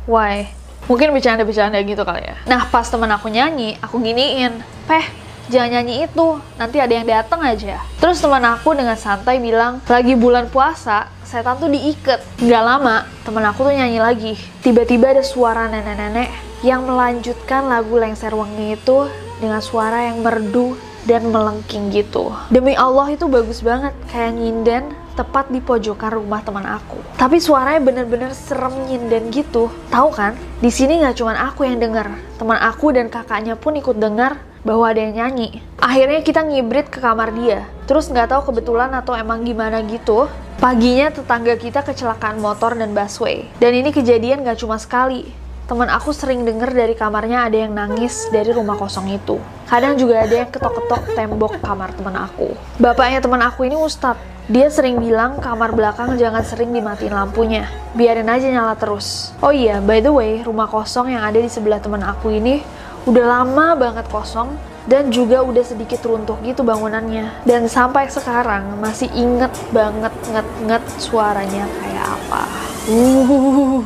Why? 0.03 0.51
Mungkin 0.91 1.15
bercanda-bercanda 1.15 1.79
gitu 1.87 2.03
kali 2.03 2.27
ya. 2.27 2.35
Nah 2.45 2.67
pas 2.67 2.83
temen 2.85 3.07
aku 3.07 3.31
nyanyi, 3.31 3.79
aku 3.79 3.97
giniin, 4.03 4.59
Peh, 4.85 5.07
jangan 5.49 5.81
nyanyi 5.81 6.05
itu, 6.05 6.27
nanti 6.59 6.77
ada 6.83 6.93
yang 6.93 7.07
datang 7.07 7.41
aja. 7.41 7.81
Terus 7.97 8.19
teman 8.19 8.43
aku 8.43 8.75
dengan 8.75 8.99
santai 8.99 9.39
bilang, 9.39 9.81
lagi 9.87 10.13
bulan 10.13 10.51
puasa, 10.51 11.09
setan 11.23 11.57
tuh 11.57 11.71
diikat. 11.71 12.21
Gak 12.43 12.63
lama, 12.63 13.07
temen 13.23 13.41
aku 13.47 13.65
tuh 13.65 13.73
nyanyi 13.73 13.97
lagi. 14.03 14.33
Tiba-tiba 14.61 15.15
ada 15.15 15.23
suara 15.25 15.71
nenek-nenek 15.71 16.29
yang 16.61 16.85
melanjutkan 16.85 17.65
lagu 17.65 17.97
lengser 17.97 18.35
wengi 18.35 18.77
itu 18.77 19.09
dengan 19.41 19.63
suara 19.63 20.05
yang 20.05 20.21
merdu 20.21 20.77
dan 21.05 21.29
melengking 21.29 21.93
gitu. 21.93 22.33
Demi 22.49 22.73
Allah 22.73 23.13
itu 23.13 23.29
bagus 23.29 23.61
banget, 23.61 23.93
kayak 24.09 24.35
nyinden 24.35 24.83
tepat 25.15 25.47
di 25.47 25.63
pojokan 25.63 26.19
rumah 26.19 26.43
teman 26.43 26.67
aku. 26.67 26.99
Tapi 27.15 27.39
suaranya 27.39 27.79
bener-bener 27.79 28.35
serem 28.35 28.75
nyinden 28.85 29.31
gitu. 29.31 29.71
Tahu 29.87 30.09
kan? 30.11 30.35
Di 30.59 30.67
sini 30.67 30.99
nggak 30.99 31.15
cuma 31.15 31.39
aku 31.39 31.63
yang 31.63 31.79
dengar. 31.79 32.11
Teman 32.35 32.59
aku 32.59 32.91
dan 32.91 33.07
kakaknya 33.07 33.55
pun 33.55 33.79
ikut 33.79 33.95
dengar 33.95 34.43
bahwa 34.67 34.91
ada 34.91 34.99
yang 34.99 35.15
nyanyi. 35.15 35.63
Akhirnya 35.79 36.19
kita 36.19 36.43
ngibrit 36.43 36.91
ke 36.91 36.99
kamar 36.99 37.31
dia. 37.31 37.63
Terus 37.87 38.11
nggak 38.11 38.35
tahu 38.35 38.51
kebetulan 38.51 38.91
atau 38.91 39.15
emang 39.15 39.45
gimana 39.47 39.79
gitu. 39.87 40.27
Paginya 40.59 41.13
tetangga 41.13 41.55
kita 41.55 41.85
kecelakaan 41.85 42.41
motor 42.41 42.75
dan 42.75 42.91
busway. 42.91 43.47
Dan 43.61 43.77
ini 43.77 43.93
kejadian 43.93 44.43
nggak 44.43 44.59
cuma 44.59 44.75
sekali. 44.81 45.44
Teman 45.65 45.89
aku 45.89 46.13
sering 46.13 46.45
denger 46.45 46.77
dari 46.77 46.93
kamarnya 46.93 47.49
ada 47.49 47.57
yang 47.57 47.73
nangis 47.73 48.29
dari 48.29 48.53
rumah 48.53 48.77
kosong 48.77 49.09
itu. 49.09 49.41
Kadang 49.65 49.97
juga 49.97 50.21
ada 50.21 50.45
yang 50.45 50.49
ketok-ketok 50.53 51.17
tembok 51.17 51.57
kamar 51.57 51.89
teman 51.97 52.13
aku. 52.21 52.53
Bapaknya 52.77 53.17
teman 53.17 53.41
aku 53.41 53.65
ini 53.65 53.73
ustadz. 53.73 54.21
Dia 54.45 54.69
sering 54.69 55.01
bilang 55.01 55.41
kamar 55.41 55.73
belakang 55.73 56.21
jangan 56.21 56.45
sering 56.45 56.69
dimatiin 56.69 57.17
lampunya. 57.17 57.65
Biarin 57.97 58.29
aja 58.29 58.45
nyala 58.45 58.77
terus. 58.77 59.33
Oh 59.41 59.49
iya, 59.49 59.81
by 59.81 60.05
the 60.05 60.13
way, 60.13 60.45
rumah 60.45 60.69
kosong 60.69 61.09
yang 61.17 61.25
ada 61.25 61.41
di 61.41 61.49
sebelah 61.49 61.81
teman 61.81 62.05
aku 62.05 62.29
ini 62.29 62.61
udah 63.09 63.25
lama 63.25 63.73
banget 63.73 64.05
kosong 64.13 64.53
dan 64.85 65.09
juga 65.09 65.41
udah 65.41 65.65
sedikit 65.65 65.97
runtuh 66.05 66.37
gitu 66.45 66.61
bangunannya. 66.61 67.41
Dan 67.41 67.65
sampai 67.65 68.05
sekarang 68.13 68.77
masih 68.77 69.09
inget 69.17 69.49
banget 69.73 70.13
nget-nget 70.29 70.85
suaranya 71.01 71.65
kayak 71.81 72.05
apa. 72.05 72.43
Uh, 72.85 73.81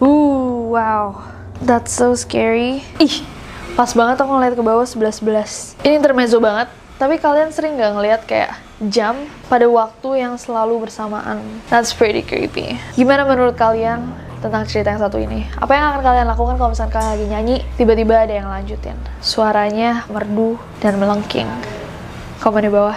Uh, 0.00 0.49
wow. 0.70 1.18
That's 1.60 1.90
so 1.90 2.14
scary. 2.14 2.86
Ih, 3.02 3.26
pas 3.74 3.90
banget 3.92 4.22
aku 4.22 4.30
ngeliat 4.30 4.54
ke 4.54 4.62
bawah 4.62 4.86
11-11. 4.86 5.82
Ini 5.82 5.98
intermezzo 5.98 6.38
banget, 6.38 6.70
tapi 6.96 7.18
kalian 7.18 7.50
sering 7.50 7.76
gak 7.76 7.92
ngeliat 7.98 8.22
kayak 8.24 8.54
jam 8.88 9.28
pada 9.50 9.66
waktu 9.68 10.24
yang 10.24 10.38
selalu 10.40 10.88
bersamaan. 10.88 11.42
That's 11.68 11.92
pretty 11.92 12.24
creepy. 12.24 12.78
Gimana 12.96 13.28
menurut 13.28 13.58
kalian 13.58 14.08
tentang 14.40 14.64
cerita 14.64 14.94
yang 14.94 15.02
satu 15.02 15.20
ini? 15.20 15.44
Apa 15.60 15.76
yang 15.76 15.84
akan 15.92 16.00
kalian 16.00 16.26
lakukan 16.32 16.54
kalau 16.56 16.70
misalkan 16.72 16.96
kalian 16.96 17.12
lagi 17.12 17.26
nyanyi, 17.28 17.56
tiba-tiba 17.76 18.24
ada 18.24 18.34
yang 18.40 18.48
lanjutin? 18.48 18.96
Suaranya 19.20 20.08
merdu 20.08 20.56
dan 20.80 20.96
melengking. 20.96 21.50
Komen 22.40 22.64
di 22.64 22.72
bawah. 22.72 22.96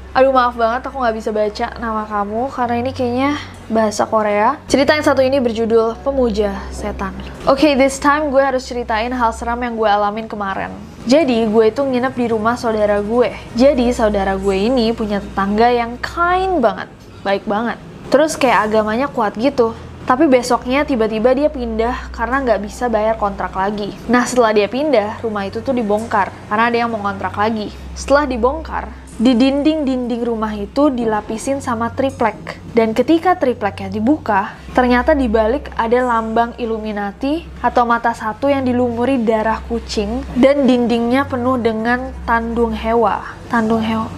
Aduh 0.11 0.35
maaf 0.35 0.59
banget 0.59 0.83
aku 0.91 0.99
nggak 0.99 1.15
bisa 1.15 1.31
baca 1.31 1.71
nama 1.79 2.03
kamu 2.03 2.51
karena 2.51 2.75
ini 2.83 2.91
kayaknya 2.91 3.39
bahasa 3.71 4.03
Korea. 4.03 4.59
Cerita 4.67 4.91
yang 4.91 5.07
satu 5.07 5.23
ini 5.23 5.39
berjudul 5.39 6.03
Pemuja 6.03 6.51
Setan. 6.67 7.15
Oke, 7.47 7.71
okay, 7.71 7.73
this 7.79 7.95
time 7.95 8.27
gue 8.27 8.43
harus 8.43 8.67
ceritain 8.67 9.07
hal 9.07 9.31
seram 9.31 9.63
yang 9.63 9.79
gue 9.79 9.87
alamin 9.87 10.27
kemarin. 10.27 10.75
Jadi 11.07 11.47
gue 11.47 11.65
itu 11.71 11.79
nginep 11.79 12.11
di 12.11 12.27
rumah 12.27 12.59
saudara 12.59 12.99
gue. 12.99 13.31
Jadi 13.55 13.87
saudara 13.95 14.35
gue 14.35 14.51
ini 14.51 14.91
punya 14.91 15.23
tetangga 15.23 15.71
yang 15.71 15.95
kind 16.03 16.59
banget, 16.59 16.91
baik 17.23 17.47
banget. 17.47 17.79
Terus 18.11 18.35
kayak 18.35 18.67
agamanya 18.67 19.07
kuat 19.07 19.39
gitu. 19.39 19.71
Tapi 20.03 20.27
besoknya 20.27 20.83
tiba-tiba 20.83 21.31
dia 21.31 21.47
pindah 21.47 22.11
karena 22.11 22.43
nggak 22.43 22.67
bisa 22.67 22.91
bayar 22.91 23.15
kontrak 23.15 23.55
lagi. 23.55 23.95
Nah 24.11 24.27
setelah 24.27 24.51
dia 24.51 24.67
pindah, 24.67 25.23
rumah 25.23 25.47
itu 25.47 25.63
tuh 25.63 25.71
dibongkar 25.71 26.35
karena 26.51 26.67
ada 26.67 26.77
yang 26.83 26.91
mau 26.91 26.99
kontrak 26.99 27.31
lagi. 27.39 27.71
Setelah 27.95 28.27
dibongkar, 28.27 28.91
di 29.21 29.37
dinding-dinding 29.37 30.25
rumah 30.25 30.49
itu 30.57 30.89
dilapisin 30.89 31.61
sama 31.61 31.93
triplek. 31.93 32.57
Dan 32.73 32.97
ketika 32.97 33.37
tripleknya 33.37 33.93
dibuka, 33.93 34.57
ternyata 34.73 35.13
di 35.13 35.29
balik 35.29 35.69
ada 35.77 36.01
lambang 36.01 36.57
Illuminati 36.57 37.45
atau 37.61 37.85
mata 37.85 38.17
satu 38.17 38.49
yang 38.49 38.65
dilumuri 38.65 39.21
darah 39.21 39.61
kucing 39.69 40.25
dan 40.33 40.65
dindingnya 40.65 41.29
penuh 41.29 41.61
dengan 41.61 42.09
tandung 42.25 42.73
hewa. 42.73 43.21
Tandung 43.45 43.85
hewa. 43.85 44.09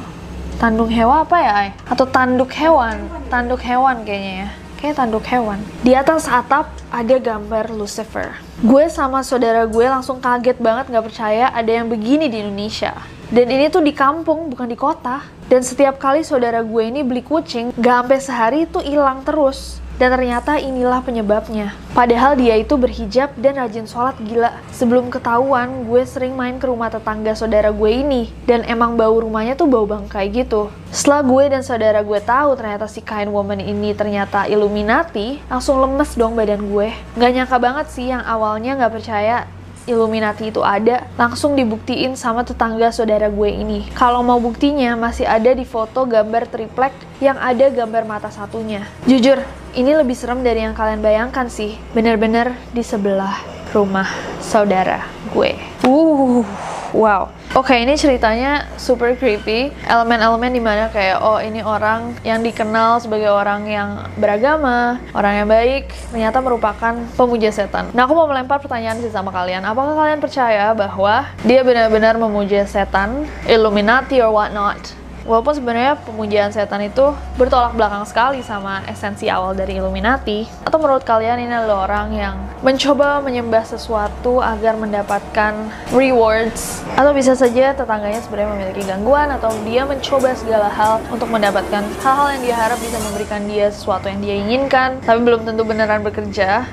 Tandung 0.56 0.88
hewa 0.88 1.28
apa 1.28 1.38
ya, 1.44 1.52
Ay? 1.52 1.70
Atau 1.84 2.08
tanduk 2.08 2.56
hewan? 2.56 3.04
Tanduk 3.28 3.60
hewan 3.60 4.08
kayaknya 4.08 4.48
ya 4.48 4.63
kayak 4.84 5.00
tanduk 5.00 5.24
hewan. 5.32 5.64
Di 5.80 5.96
atas 5.96 6.28
atap 6.28 6.68
ada 6.92 7.16
gambar 7.16 7.72
Lucifer. 7.72 8.36
Gue 8.60 8.92
sama 8.92 9.24
saudara 9.24 9.64
gue 9.64 9.86
langsung 9.88 10.20
kaget 10.20 10.60
banget 10.60 10.92
gak 10.92 11.08
percaya 11.08 11.48
ada 11.56 11.72
yang 11.72 11.88
begini 11.88 12.28
di 12.28 12.44
Indonesia. 12.44 12.92
Dan 13.32 13.48
ini 13.48 13.72
tuh 13.72 13.80
di 13.80 13.96
kampung, 13.96 14.52
bukan 14.52 14.68
di 14.68 14.76
kota. 14.76 15.24
Dan 15.48 15.64
setiap 15.64 16.04
kali 16.04 16.28
saudara 16.28 16.60
gue 16.60 16.84
ini 16.84 17.00
beli 17.00 17.24
kucing, 17.24 17.72
gak 17.80 17.96
sampai 18.04 18.20
sehari 18.20 18.60
itu 18.68 18.84
hilang 18.84 19.24
terus. 19.24 19.80
Dan 20.02 20.10
ternyata 20.10 20.58
inilah 20.58 21.06
penyebabnya. 21.06 21.78
Padahal 21.94 22.34
dia 22.34 22.58
itu 22.58 22.74
berhijab 22.74 23.34
dan 23.38 23.62
rajin 23.62 23.86
sholat 23.86 24.18
gila. 24.26 24.58
Sebelum 24.74 25.14
ketahuan, 25.14 25.86
gue 25.86 26.02
sering 26.04 26.34
main 26.34 26.58
ke 26.58 26.66
rumah 26.66 26.90
tetangga 26.90 27.38
saudara 27.38 27.70
gue 27.70 27.92
ini. 27.94 28.34
Dan 28.50 28.66
emang 28.66 28.98
bau 28.98 29.22
rumahnya 29.22 29.54
tuh 29.54 29.70
bau 29.70 29.86
bangkai 29.86 30.34
gitu. 30.34 30.74
Setelah 30.90 31.22
gue 31.22 31.44
dan 31.54 31.62
saudara 31.62 32.02
gue 32.02 32.20
tahu 32.22 32.58
ternyata 32.58 32.90
si 32.90 33.06
kain 33.06 33.30
woman 33.30 33.62
ini 33.62 33.94
ternyata 33.94 34.50
Illuminati, 34.50 35.42
langsung 35.46 35.78
lemes 35.78 36.18
dong 36.18 36.34
badan 36.34 36.66
gue. 36.70 36.90
Gak 37.18 37.32
nyangka 37.34 37.58
banget 37.62 37.88
sih 37.94 38.10
yang 38.10 38.26
awalnya 38.26 38.78
gak 38.78 38.94
percaya 38.98 39.46
Illuminati 39.84 40.48
itu 40.48 40.64
ada, 40.64 41.04
langsung 41.20 41.60
dibuktiin 41.60 42.16
sama 42.16 42.48
tetangga 42.48 42.88
saudara 42.96 43.28
gue 43.28 43.50
ini. 43.52 43.92
Kalau 43.92 44.24
mau 44.24 44.40
buktinya, 44.40 44.96
masih 44.96 45.28
ada 45.28 45.52
di 45.52 45.68
foto 45.68 46.08
gambar 46.08 46.48
triplek 46.48 46.96
yang 47.20 47.36
ada 47.36 47.68
gambar 47.68 48.08
mata 48.08 48.32
satunya. 48.32 48.88
Jujur, 49.04 49.44
ini 49.74 49.98
lebih 49.98 50.14
serem 50.14 50.46
dari 50.46 50.62
yang 50.62 50.78
kalian 50.78 51.02
bayangkan 51.02 51.50
sih. 51.50 51.78
Bener-bener 51.98 52.54
di 52.72 52.86
sebelah 52.86 53.42
rumah 53.74 54.06
saudara 54.38 55.02
gue. 55.34 55.58
Uh, 55.82 56.46
wow. 56.94 57.34
Oke, 57.54 57.74
okay, 57.74 57.86
ini 57.86 57.94
ceritanya 57.98 58.66
super 58.82 59.14
creepy. 59.14 59.70
Elemen-elemen 59.86 60.50
di 60.54 60.62
mana 60.62 60.90
kayak, 60.90 61.22
oh 61.22 61.38
ini 61.38 61.62
orang 61.62 62.18
yang 62.26 62.42
dikenal 62.42 62.98
sebagai 62.98 63.30
orang 63.30 63.70
yang 63.70 64.10
beragama, 64.18 64.98
orang 65.14 65.34
yang 65.42 65.48
baik, 65.50 65.94
ternyata 66.10 66.42
merupakan 66.42 66.94
pemuja 67.14 67.54
setan. 67.54 67.94
Nah, 67.94 68.10
aku 68.10 68.18
mau 68.18 68.26
melempar 68.26 68.58
pertanyaan 68.58 68.98
sih 69.02 69.14
sama 69.14 69.30
kalian. 69.30 69.62
Apakah 69.66 69.94
kalian 69.94 70.22
percaya 70.22 70.74
bahwa 70.74 71.30
dia 71.46 71.62
benar-benar 71.62 72.18
memuja 72.18 72.66
setan, 72.66 73.30
Illuminati 73.46 74.18
or 74.18 74.34
whatnot? 74.34 75.03
Walaupun 75.24 75.56
sebenarnya 75.56 75.96
pemujaan 76.04 76.52
setan 76.52 76.84
itu 76.84 77.16
bertolak 77.40 77.72
belakang 77.80 78.04
sekali 78.04 78.44
sama 78.44 78.84
esensi 78.92 79.32
awal 79.32 79.56
dari 79.56 79.80
Illuminati, 79.80 80.44
atau 80.68 80.76
menurut 80.84 81.08
kalian 81.08 81.40
ini 81.40 81.54
adalah 81.56 81.88
orang 81.88 82.12
yang 82.12 82.36
mencoba 82.60 83.24
menyembah 83.24 83.64
sesuatu 83.64 84.44
agar 84.44 84.76
mendapatkan 84.76 85.72
rewards, 85.96 86.84
atau 87.00 87.16
bisa 87.16 87.40
saja 87.40 87.72
tetangganya 87.72 88.20
sebenarnya 88.20 88.52
memiliki 88.52 88.84
gangguan, 88.84 89.32
atau 89.32 89.56
dia 89.64 89.88
mencoba 89.88 90.36
segala 90.36 90.68
hal 90.68 91.00
untuk 91.08 91.32
mendapatkan 91.32 91.88
hal-hal 92.04 92.28
yang 92.36 92.44
dia 92.44 92.56
harap 92.60 92.80
bisa 92.84 93.00
memberikan 93.00 93.48
dia 93.48 93.72
sesuatu 93.72 94.12
yang 94.12 94.20
dia 94.20 94.36
inginkan, 94.36 95.00
tapi 95.08 95.24
belum 95.24 95.48
tentu 95.48 95.64
beneran 95.64 96.04
bekerja. 96.04 96.68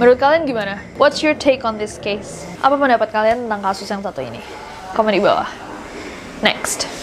Menurut 0.00 0.16
kalian 0.16 0.48
gimana? 0.48 0.80
What's 0.96 1.20
your 1.20 1.36
take 1.36 1.68
on 1.68 1.76
this 1.76 2.00
case? 2.00 2.48
Apa 2.64 2.80
pendapat 2.80 3.12
kalian 3.12 3.44
tentang 3.44 3.60
kasus 3.60 3.84
yang 3.92 4.00
satu 4.00 4.24
ini? 4.24 4.40
Komen 4.96 5.12
di 5.12 5.20
bawah. 5.20 5.44
Next. 6.40 6.99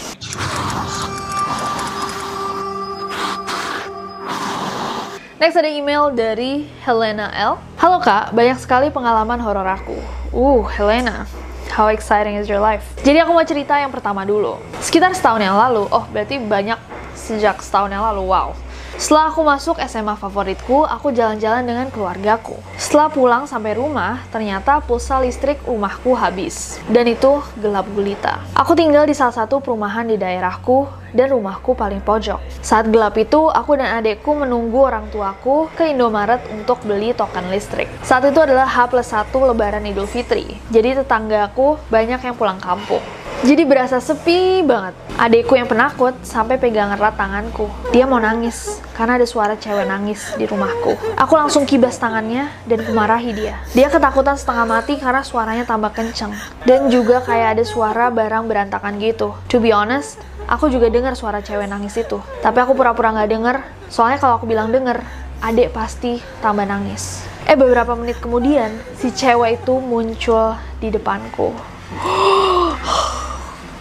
Next 5.38 5.54
ada 5.54 5.70
email 5.70 6.10
dari 6.10 6.66
Helena 6.82 7.30
L. 7.30 7.62
Halo 7.78 8.02
kak, 8.02 8.34
banyak 8.34 8.58
sekali 8.58 8.90
pengalaman 8.90 9.38
horor 9.38 9.70
aku. 9.70 9.94
Uh, 10.34 10.66
Helena, 10.66 11.30
how 11.70 11.86
exciting 11.94 12.34
is 12.34 12.50
your 12.50 12.58
life? 12.58 12.82
Jadi 13.06 13.22
aku 13.22 13.30
mau 13.30 13.46
cerita 13.46 13.78
yang 13.78 13.94
pertama 13.94 14.26
dulu. 14.26 14.58
Sekitar 14.82 15.14
setahun 15.14 15.38
yang 15.38 15.54
lalu, 15.54 15.86
oh 15.94 16.02
berarti 16.10 16.42
banyak 16.42 16.74
sejak 17.14 17.62
setahun 17.62 17.86
yang 17.86 18.02
lalu, 18.02 18.26
wow. 18.26 18.50
Setelah 18.98 19.30
aku 19.30 19.46
masuk 19.46 19.78
SMA 19.86 20.18
favoritku, 20.18 20.82
aku 20.82 21.14
jalan-jalan 21.14 21.62
dengan 21.62 21.86
keluargaku. 21.86 22.58
Setelah 22.74 23.06
pulang 23.06 23.46
sampai 23.46 23.78
rumah, 23.78 24.26
ternyata 24.34 24.82
pulsa 24.82 25.22
listrik 25.22 25.62
rumahku 25.62 26.18
habis. 26.18 26.82
Dan 26.90 27.06
itu 27.06 27.38
gelap 27.62 27.86
gulita. 27.94 28.42
Aku 28.58 28.74
tinggal 28.74 29.06
di 29.06 29.14
salah 29.14 29.30
satu 29.30 29.62
perumahan 29.62 30.02
di 30.02 30.18
daerahku, 30.18 30.90
dan 31.14 31.30
rumahku 31.30 31.78
paling 31.78 32.02
pojok. 32.02 32.42
Saat 32.58 32.90
gelap 32.90 33.14
itu, 33.14 33.46
aku 33.46 33.78
dan 33.78 34.02
adekku 34.02 34.34
menunggu 34.34 34.90
orang 34.90 35.06
tuaku 35.14 35.70
ke 35.78 35.94
Indomaret 35.94 36.42
untuk 36.50 36.82
beli 36.82 37.14
token 37.14 37.54
listrik. 37.54 37.86
Saat 38.02 38.26
itu 38.26 38.42
adalah 38.42 38.66
H 38.66 38.90
plus 38.90 39.14
1 39.14 39.30
lebaran 39.30 39.86
Idul 39.86 40.10
Fitri, 40.10 40.58
jadi 40.74 40.98
tetanggaku 40.98 41.78
banyak 41.86 42.18
yang 42.18 42.34
pulang 42.34 42.58
kampung. 42.58 43.06
Jadi 43.38 43.62
berasa 43.62 44.02
sepi 44.02 44.66
banget. 44.66 44.98
Adekku 45.14 45.54
yang 45.54 45.70
penakut 45.70 46.10
sampai 46.26 46.58
pegang 46.58 46.90
erat 46.90 47.14
tanganku. 47.14 47.70
Dia 47.94 48.02
mau 48.02 48.18
nangis 48.18 48.82
karena 48.98 49.14
ada 49.14 49.26
suara 49.30 49.54
cewek 49.54 49.86
nangis 49.86 50.34
di 50.34 50.42
rumahku. 50.42 50.98
Aku 51.14 51.38
langsung 51.38 51.62
kibas 51.62 52.02
tangannya 52.02 52.50
dan 52.66 52.82
kumarahi 52.82 53.30
dia. 53.30 53.54
Dia 53.78 53.94
ketakutan 53.94 54.34
setengah 54.34 54.66
mati 54.66 54.98
karena 54.98 55.22
suaranya 55.22 55.62
tambah 55.62 55.94
kenceng. 55.94 56.34
Dan 56.66 56.90
juga 56.90 57.22
kayak 57.22 57.54
ada 57.54 57.64
suara 57.64 58.10
barang 58.10 58.42
berantakan 58.50 58.98
gitu. 58.98 59.30
To 59.54 59.62
be 59.62 59.70
honest, 59.70 60.18
aku 60.50 60.66
juga 60.66 60.90
dengar 60.90 61.14
suara 61.14 61.38
cewek 61.38 61.70
nangis 61.70 61.94
itu. 61.94 62.18
Tapi 62.42 62.58
aku 62.58 62.74
pura-pura 62.74 63.14
nggak 63.14 63.30
denger, 63.30 63.56
soalnya 63.86 64.18
kalau 64.18 64.42
aku 64.42 64.50
bilang 64.50 64.74
denger, 64.74 64.98
adek 65.46 65.70
pasti 65.70 66.18
tambah 66.42 66.66
nangis. 66.66 67.22
Eh 67.46 67.54
beberapa 67.54 67.94
menit 67.94 68.18
kemudian, 68.18 68.74
si 68.98 69.14
cewek 69.14 69.62
itu 69.62 69.78
muncul 69.78 70.58
di 70.82 70.90
depanku. 70.90 71.54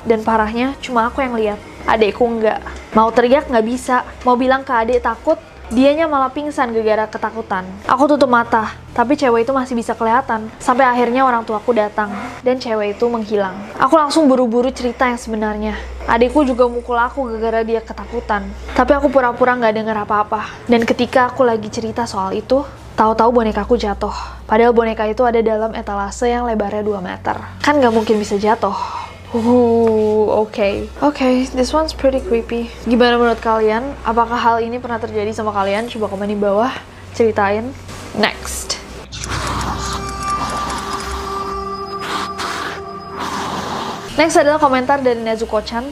Dan 0.07 0.23
parahnya 0.23 0.71
cuma 0.79 1.11
aku 1.11 1.19
yang 1.19 1.35
lihat. 1.35 1.59
Adekku 1.83 2.23
enggak. 2.23 2.63
Mau 2.95 3.11
teriak 3.11 3.51
nggak 3.51 3.65
bisa. 3.67 4.07
Mau 4.23 4.39
bilang 4.39 4.63
ke 4.63 4.71
adek 4.71 5.03
takut, 5.03 5.35
dianya 5.67 6.07
malah 6.07 6.31
pingsan 6.31 6.71
gara-gara 6.71 7.11
ketakutan. 7.11 7.67
Aku 7.91 8.07
tutup 8.07 8.31
mata, 8.31 8.71
tapi 8.95 9.19
cewek 9.19 9.43
itu 9.43 9.51
masih 9.51 9.75
bisa 9.75 9.91
kelihatan. 9.91 10.47
Sampai 10.63 10.87
akhirnya 10.87 11.27
orang 11.27 11.43
tuaku 11.43 11.75
datang, 11.75 12.07
dan 12.39 12.55
cewek 12.55 12.95
itu 12.95 13.05
menghilang. 13.11 13.55
Aku 13.75 13.99
langsung 13.99 14.31
buru-buru 14.31 14.71
cerita 14.71 15.11
yang 15.11 15.19
sebenarnya. 15.19 15.75
Adikku 16.07 16.47
juga 16.47 16.71
mukul 16.71 16.95
aku 16.95 17.27
gara-gara 17.27 17.67
dia 17.67 17.83
ketakutan. 17.83 18.47
Tapi 18.71 18.91
aku 18.95 19.11
pura-pura 19.11 19.59
nggak 19.59 19.75
dengar 19.75 19.97
apa-apa. 20.07 20.67
Dan 20.71 20.87
ketika 20.87 21.27
aku 21.27 21.43
lagi 21.43 21.67
cerita 21.67 22.07
soal 22.07 22.31
itu, 22.31 22.63
tahu-tahu 22.95 23.43
bonekaku 23.43 23.75
jatuh. 23.75 24.15
Padahal 24.47 24.71
boneka 24.71 25.03
itu 25.03 25.27
ada 25.27 25.43
dalam 25.43 25.75
etalase 25.75 26.31
yang 26.31 26.47
lebarnya 26.47 26.83
2 26.83 27.03
meter. 27.03 27.35
Kan 27.59 27.83
nggak 27.83 27.91
mungkin 27.91 28.15
bisa 28.15 28.39
jatuh. 28.39 29.06
Uh, 29.27 30.23
oke. 30.39 30.55
Okay. 30.55 30.87
Oke, 31.03 31.19
okay, 31.19 31.33
this 31.51 31.75
one's 31.75 31.91
pretty 31.91 32.23
creepy. 32.23 32.71
Gimana 32.87 33.19
menurut 33.19 33.43
kalian? 33.43 33.91
Apakah 34.07 34.39
hal 34.39 34.63
ini 34.63 34.79
pernah 34.79 35.03
terjadi 35.03 35.35
sama 35.35 35.51
kalian? 35.51 35.91
Coba 35.91 36.07
komen 36.07 36.31
di 36.31 36.39
bawah, 36.39 36.71
ceritain. 37.11 37.75
Next. 38.15 38.79
Next 44.15 44.39
adalah 44.39 44.63
komentar 44.63 45.03
dari 45.03 45.19
Nezuko-chan, 45.19 45.91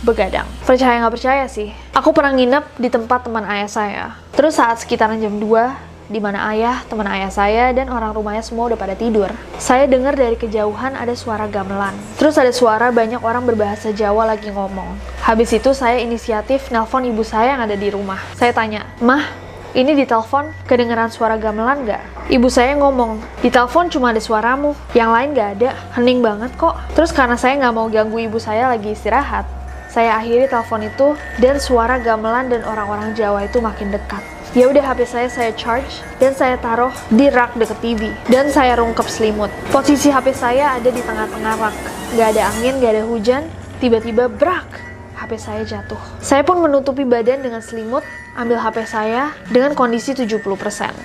begadang. 0.00 0.48
Percaya 0.64 1.04
nggak 1.04 1.14
percaya 1.20 1.44
sih? 1.52 1.76
Aku 1.92 2.16
pernah 2.16 2.32
nginep 2.32 2.80
di 2.80 2.88
tempat 2.88 3.28
teman 3.28 3.44
ayah 3.44 3.68
saya. 3.68 4.06
Terus 4.32 4.56
saat 4.56 4.80
sekitaran 4.80 5.20
jam 5.20 5.36
2, 5.36 5.89
di 6.10 6.18
mana 6.18 6.50
ayah, 6.50 6.82
teman 6.90 7.06
ayah 7.06 7.30
saya, 7.30 7.70
dan 7.70 7.86
orang 7.86 8.10
rumahnya 8.10 8.42
semua 8.42 8.66
udah 8.66 8.74
pada 8.74 8.98
tidur. 8.98 9.30
Saya 9.62 9.86
dengar 9.86 10.18
dari 10.18 10.34
kejauhan 10.34 10.98
ada 10.98 11.14
suara 11.14 11.46
gamelan. 11.46 11.94
Terus 12.18 12.34
ada 12.34 12.50
suara 12.50 12.90
banyak 12.90 13.22
orang 13.22 13.46
berbahasa 13.46 13.94
Jawa 13.94 14.26
lagi 14.26 14.50
ngomong. 14.50 14.98
Habis 15.22 15.54
itu 15.54 15.70
saya 15.70 16.02
inisiatif 16.02 16.74
nelpon 16.74 17.06
ibu 17.06 17.22
saya 17.22 17.54
yang 17.54 17.62
ada 17.62 17.78
di 17.78 17.88
rumah. 17.94 18.18
Saya 18.34 18.50
tanya, 18.50 18.90
Mah, 18.98 19.22
ini 19.70 19.94
di 19.94 20.02
telepon 20.02 20.50
kedengeran 20.66 21.14
suara 21.14 21.38
gamelan 21.38 21.86
nggak? 21.86 22.02
Ibu 22.26 22.50
saya 22.50 22.74
ngomong, 22.74 23.22
di 23.38 23.54
telepon 23.54 23.86
cuma 23.86 24.10
ada 24.10 24.18
suaramu, 24.18 24.74
yang 24.98 25.14
lain 25.14 25.30
nggak 25.30 25.62
ada, 25.62 25.70
hening 25.94 26.18
banget 26.18 26.50
kok. 26.58 26.74
Terus 26.98 27.14
karena 27.14 27.38
saya 27.38 27.54
nggak 27.54 27.74
mau 27.78 27.86
ganggu 27.86 28.18
ibu 28.18 28.42
saya 28.42 28.66
lagi 28.66 28.98
istirahat, 28.98 29.46
saya 29.90 30.18
akhiri 30.18 30.50
telepon 30.50 30.86
itu 30.86 31.14
dan 31.38 31.62
suara 31.62 32.02
gamelan 32.02 32.50
dan 32.50 32.66
orang-orang 32.66 33.14
Jawa 33.14 33.46
itu 33.46 33.62
makin 33.62 33.94
dekat. 33.94 34.39
Ya 34.50 34.66
udah 34.66 34.82
HP 34.82 35.06
saya 35.06 35.30
saya 35.30 35.54
charge 35.54 36.02
dan 36.18 36.34
saya 36.34 36.58
taruh 36.58 36.90
di 37.06 37.30
rak 37.30 37.54
deket 37.54 37.78
TV 37.78 38.10
dan 38.26 38.50
saya 38.50 38.74
rungkep 38.82 39.06
selimut. 39.06 39.46
Posisi 39.70 40.10
HP 40.10 40.34
saya 40.34 40.74
ada 40.74 40.90
di 40.90 40.98
tengah-tengah 40.98 41.54
rak. 41.54 41.76
Gak 42.18 42.34
ada 42.34 42.50
angin, 42.50 42.82
gak 42.82 42.98
ada 42.98 43.06
hujan. 43.06 43.46
Tiba-tiba 43.78 44.26
brak, 44.26 44.66
HP 45.14 45.38
saya 45.38 45.62
jatuh. 45.62 46.02
Saya 46.18 46.42
pun 46.42 46.58
menutupi 46.66 47.06
badan 47.06 47.46
dengan 47.46 47.62
selimut, 47.62 48.02
ambil 48.34 48.58
HP 48.58 48.90
saya 48.90 49.30
dengan 49.54 49.78
kondisi 49.78 50.18
70%. 50.18 50.42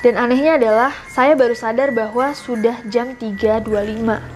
Dan 0.01 0.17
anehnya 0.17 0.58
adalah, 0.58 0.89
saya 1.13 1.38
baru 1.38 1.53
sadar 1.53 1.93
bahwa 1.93 2.34
sudah 2.34 2.81
jam 2.89 3.13
3.25. 3.13 3.69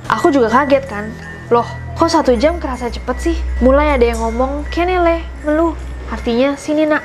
Aku 0.05 0.29
juga 0.29 0.53
kaget 0.53 0.85
kan, 0.85 1.09
loh 1.49 1.65
kok 1.97 2.13
satu 2.13 2.37
jam 2.37 2.61
kerasa 2.61 2.93
cepet 2.93 3.17
sih? 3.17 3.37
Mulai 3.65 3.97
ada 3.97 4.05
yang 4.05 4.21
ngomong, 4.21 4.69
kenele, 4.69 5.25
meluh. 5.41 5.73
Artinya, 6.13 6.53
sini 6.55 6.85
nak, 6.85 7.01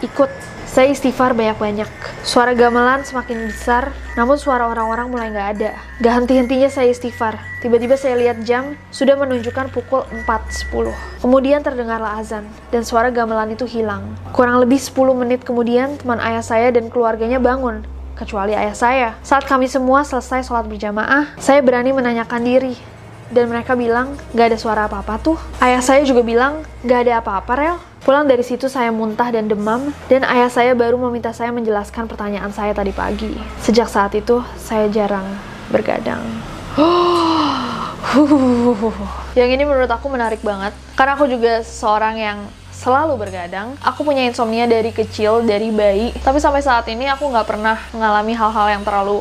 ikut 0.00 0.30
saya 0.70 0.94
istighfar 0.94 1.34
banyak-banyak. 1.34 1.90
Suara 2.22 2.54
gamelan 2.54 3.02
semakin 3.02 3.50
besar, 3.50 3.90
namun 4.14 4.38
suara 4.38 4.70
orang-orang 4.70 5.10
mulai 5.10 5.26
nggak 5.34 5.48
ada. 5.58 5.70
Gak 5.98 6.14
henti-hentinya 6.14 6.70
saya 6.70 6.94
istighfar. 6.94 7.42
Tiba-tiba 7.58 7.98
saya 7.98 8.14
lihat 8.14 8.46
jam, 8.46 8.78
sudah 8.94 9.18
menunjukkan 9.18 9.74
pukul 9.74 10.06
4.10. 10.30 10.94
Kemudian 11.26 11.66
terdengarlah 11.66 12.22
azan, 12.22 12.46
dan 12.70 12.86
suara 12.86 13.10
gamelan 13.10 13.50
itu 13.50 13.66
hilang. 13.66 14.14
Kurang 14.30 14.62
lebih 14.62 14.78
10 14.78 15.10
menit 15.18 15.42
kemudian, 15.42 15.98
teman 15.98 16.22
ayah 16.22 16.46
saya 16.46 16.70
dan 16.70 16.86
keluarganya 16.86 17.42
bangun, 17.42 17.82
kecuali 18.14 18.54
ayah 18.54 18.76
saya. 18.78 19.08
Saat 19.26 19.50
kami 19.50 19.66
semua 19.66 20.06
selesai 20.06 20.46
sholat 20.46 20.70
berjamaah, 20.70 21.34
saya 21.42 21.66
berani 21.66 21.90
menanyakan 21.90 22.46
diri, 22.46 22.78
dan 23.30 23.48
mereka 23.48 23.78
bilang 23.78 24.18
gak 24.34 24.52
ada 24.52 24.58
suara 24.58 24.82
apa-apa 24.90 25.14
tuh. 25.22 25.38
Ayah 25.62 25.80
saya 25.80 26.02
juga 26.02 26.26
bilang 26.26 26.66
gak 26.82 27.06
ada 27.06 27.22
apa-apa 27.22 27.52
rel. 27.56 27.78
Pulang 28.00 28.24
dari 28.24 28.40
situ 28.40 28.64
saya 28.66 28.88
muntah 28.88 29.28
dan 29.28 29.44
demam, 29.44 29.92
dan 30.08 30.24
ayah 30.24 30.48
saya 30.48 30.72
baru 30.72 30.96
meminta 30.96 31.36
saya 31.36 31.52
menjelaskan 31.52 32.08
pertanyaan 32.08 32.48
saya 32.48 32.72
tadi 32.72 32.96
pagi. 32.96 33.36
Sejak 33.60 33.92
saat 33.92 34.16
itu, 34.16 34.40
saya 34.56 34.88
jarang 34.88 35.28
bergadang. 35.68 36.24
yang 39.38 39.52
ini 39.52 39.68
menurut 39.68 39.92
aku 39.92 40.08
menarik 40.08 40.40
banget, 40.40 40.72
karena 40.96 41.12
aku 41.12 41.28
juga 41.28 41.60
seorang 41.60 42.16
yang 42.16 42.38
selalu 42.72 43.20
bergadang. 43.20 43.76
Aku 43.84 44.00
punya 44.00 44.24
insomnia 44.24 44.64
dari 44.64 44.96
kecil, 44.96 45.44
dari 45.44 45.68
bayi, 45.68 46.16
tapi 46.24 46.40
sampai 46.40 46.64
saat 46.64 46.88
ini 46.88 47.04
aku 47.04 47.28
nggak 47.28 47.44
pernah 47.44 47.76
mengalami 47.92 48.32
hal-hal 48.32 48.80
yang 48.80 48.82
terlalu 48.82 49.20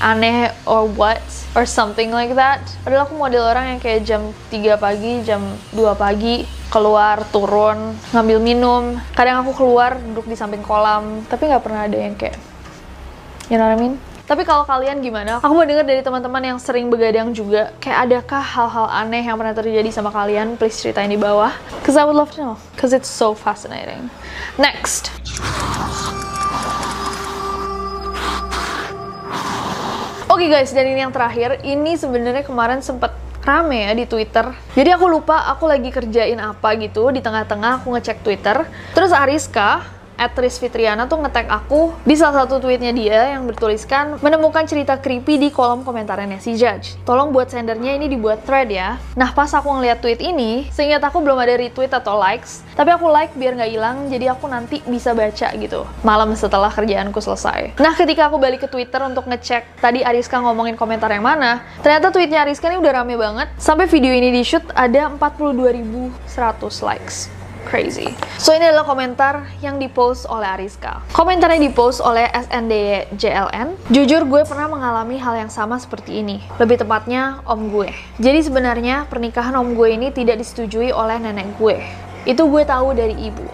aneh 0.00 0.50
or 0.64 0.88
what 0.88 1.22
or 1.54 1.68
something 1.68 2.10
like 2.10 2.32
that. 2.34 2.64
Padahal 2.82 3.06
aku 3.06 3.14
model 3.14 3.44
orang 3.44 3.76
yang 3.76 3.80
kayak 3.80 4.02
jam 4.08 4.32
3 4.48 4.80
pagi, 4.80 5.20
jam 5.22 5.44
2 5.76 5.94
pagi 5.94 6.44
keluar 6.70 7.26
turun 7.34 7.98
ngambil 8.14 8.38
minum 8.38 8.82
kadang 9.18 9.42
aku 9.42 9.58
keluar 9.58 9.98
duduk 9.98 10.30
di 10.30 10.38
samping 10.38 10.62
kolam 10.62 11.26
tapi 11.26 11.50
nggak 11.50 11.66
pernah 11.66 11.90
ada 11.90 11.98
yang 11.98 12.14
kayak 12.14 12.38
you 13.50 13.58
know 13.58 13.66
what 13.66 13.74
I 13.74 13.82
mean 13.82 13.98
tapi 14.30 14.46
kalau 14.46 14.62
kalian 14.62 15.02
gimana? 15.02 15.42
Aku 15.42 15.58
mau 15.58 15.66
dengar 15.66 15.82
dari 15.82 16.06
teman-teman 16.06 16.54
yang 16.54 16.58
sering 16.62 16.86
begadang 16.86 17.34
juga. 17.34 17.74
Kayak 17.82 18.06
adakah 18.06 18.38
hal-hal 18.38 18.86
aneh 18.86 19.26
yang 19.26 19.34
pernah 19.34 19.50
terjadi 19.50 19.90
sama 19.90 20.14
kalian? 20.14 20.54
Please 20.54 20.78
ceritain 20.78 21.10
di 21.10 21.18
bawah. 21.18 21.50
Cause 21.82 21.98
I 21.98 22.06
would 22.06 22.14
love 22.14 22.30
to 22.38 22.54
know. 22.54 22.56
Cause 22.78 22.94
it's 22.94 23.10
so 23.10 23.34
fascinating. 23.34 24.06
Next. 24.54 25.19
Oke 30.40 30.48
okay 30.48 30.56
guys, 30.64 30.72
dan 30.72 30.88
ini 30.88 31.04
yang 31.04 31.12
terakhir. 31.12 31.60
Ini 31.60 32.00
sebenarnya 32.00 32.40
kemarin 32.40 32.80
sempat 32.80 33.12
rame 33.44 33.84
ya 33.84 33.92
di 33.92 34.08
Twitter. 34.08 34.56
Jadi 34.72 34.88
aku 34.88 35.04
lupa 35.04 35.44
aku 35.52 35.68
lagi 35.68 35.92
kerjain 35.92 36.40
apa 36.40 36.80
gitu 36.80 37.12
di 37.12 37.20
tengah-tengah 37.20 37.84
aku 37.84 37.92
ngecek 37.92 38.24
Twitter. 38.24 38.64
Terus 38.96 39.12
Ariska 39.12 39.84
at 40.20 40.36
Fitriana 40.36 41.08
tuh 41.08 41.24
ngetek 41.24 41.48
aku 41.48 41.96
di 42.04 42.12
salah 42.12 42.44
satu 42.44 42.60
tweetnya 42.60 42.92
dia 42.92 43.32
yang 43.32 43.48
bertuliskan 43.48 44.20
menemukan 44.20 44.68
cerita 44.68 45.00
creepy 45.00 45.40
di 45.40 45.48
kolom 45.48 45.80
komentarnya 45.80 46.36
si 46.36 46.60
Judge. 46.60 47.00
Tolong 47.08 47.32
buat 47.32 47.48
sendernya 47.48 47.96
ini 47.96 48.12
dibuat 48.12 48.44
thread 48.44 48.68
ya. 48.68 49.00
Nah 49.16 49.32
pas 49.32 49.48
aku 49.56 49.72
ngeliat 49.72 50.04
tweet 50.04 50.20
ini, 50.20 50.68
seingat 50.68 51.00
aku 51.00 51.24
belum 51.24 51.40
ada 51.40 51.56
retweet 51.56 51.88
atau 51.96 52.20
likes, 52.20 52.60
tapi 52.76 52.92
aku 52.92 53.08
like 53.08 53.32
biar 53.32 53.56
nggak 53.56 53.72
hilang, 53.72 53.96
jadi 54.12 54.36
aku 54.36 54.44
nanti 54.44 54.84
bisa 54.84 55.16
baca 55.16 55.48
gitu 55.56 55.88
malam 56.04 56.36
setelah 56.36 56.68
kerjaanku 56.68 57.24
selesai. 57.24 57.80
Nah 57.80 57.96
ketika 57.96 58.28
aku 58.28 58.36
balik 58.36 58.60
ke 58.60 58.68
Twitter 58.68 59.00
untuk 59.00 59.24
ngecek 59.24 59.80
tadi 59.80 60.04
Ariska 60.04 60.36
ngomongin 60.44 60.76
komentar 60.76 61.08
yang 61.08 61.24
mana, 61.24 61.64
ternyata 61.80 62.12
tweetnya 62.12 62.44
Ariska 62.44 62.68
ini 62.68 62.76
udah 62.76 62.92
rame 63.00 63.16
banget. 63.16 63.48
Sampai 63.56 63.88
video 63.88 64.12
ini 64.12 64.28
di 64.28 64.44
shoot 64.44 64.64
ada 64.76 65.08
42.100 65.16 66.28
likes 66.84 67.39
crazy. 67.66 68.12
So 68.40 68.56
ini 68.56 68.68
adalah 68.68 68.86
komentar 68.88 69.48
yang 69.60 69.76
dipost 69.76 70.24
oleh 70.28 70.48
Ariska. 70.48 71.04
Komentarnya 71.12 71.60
dipost 71.60 72.00
oleh 72.00 72.28
SNDJLN. 72.30 73.92
Jujur 73.92 74.24
gue 74.24 74.42
pernah 74.48 74.70
mengalami 74.70 75.20
hal 75.20 75.36
yang 75.46 75.52
sama 75.52 75.76
seperti 75.76 76.24
ini. 76.24 76.40
Lebih 76.56 76.82
tepatnya 76.82 77.44
om 77.44 77.68
gue. 77.68 77.92
Jadi 78.22 78.40
sebenarnya 78.46 79.10
pernikahan 79.10 79.56
om 79.58 79.74
gue 79.74 79.88
ini 79.92 80.08
tidak 80.14 80.40
disetujui 80.40 80.94
oleh 80.94 81.20
nenek 81.20 81.56
gue. 81.60 81.76
Itu 82.24 82.48
gue 82.48 82.62
tahu 82.64 82.96
dari 82.96 83.16
ibu. 83.16 83.44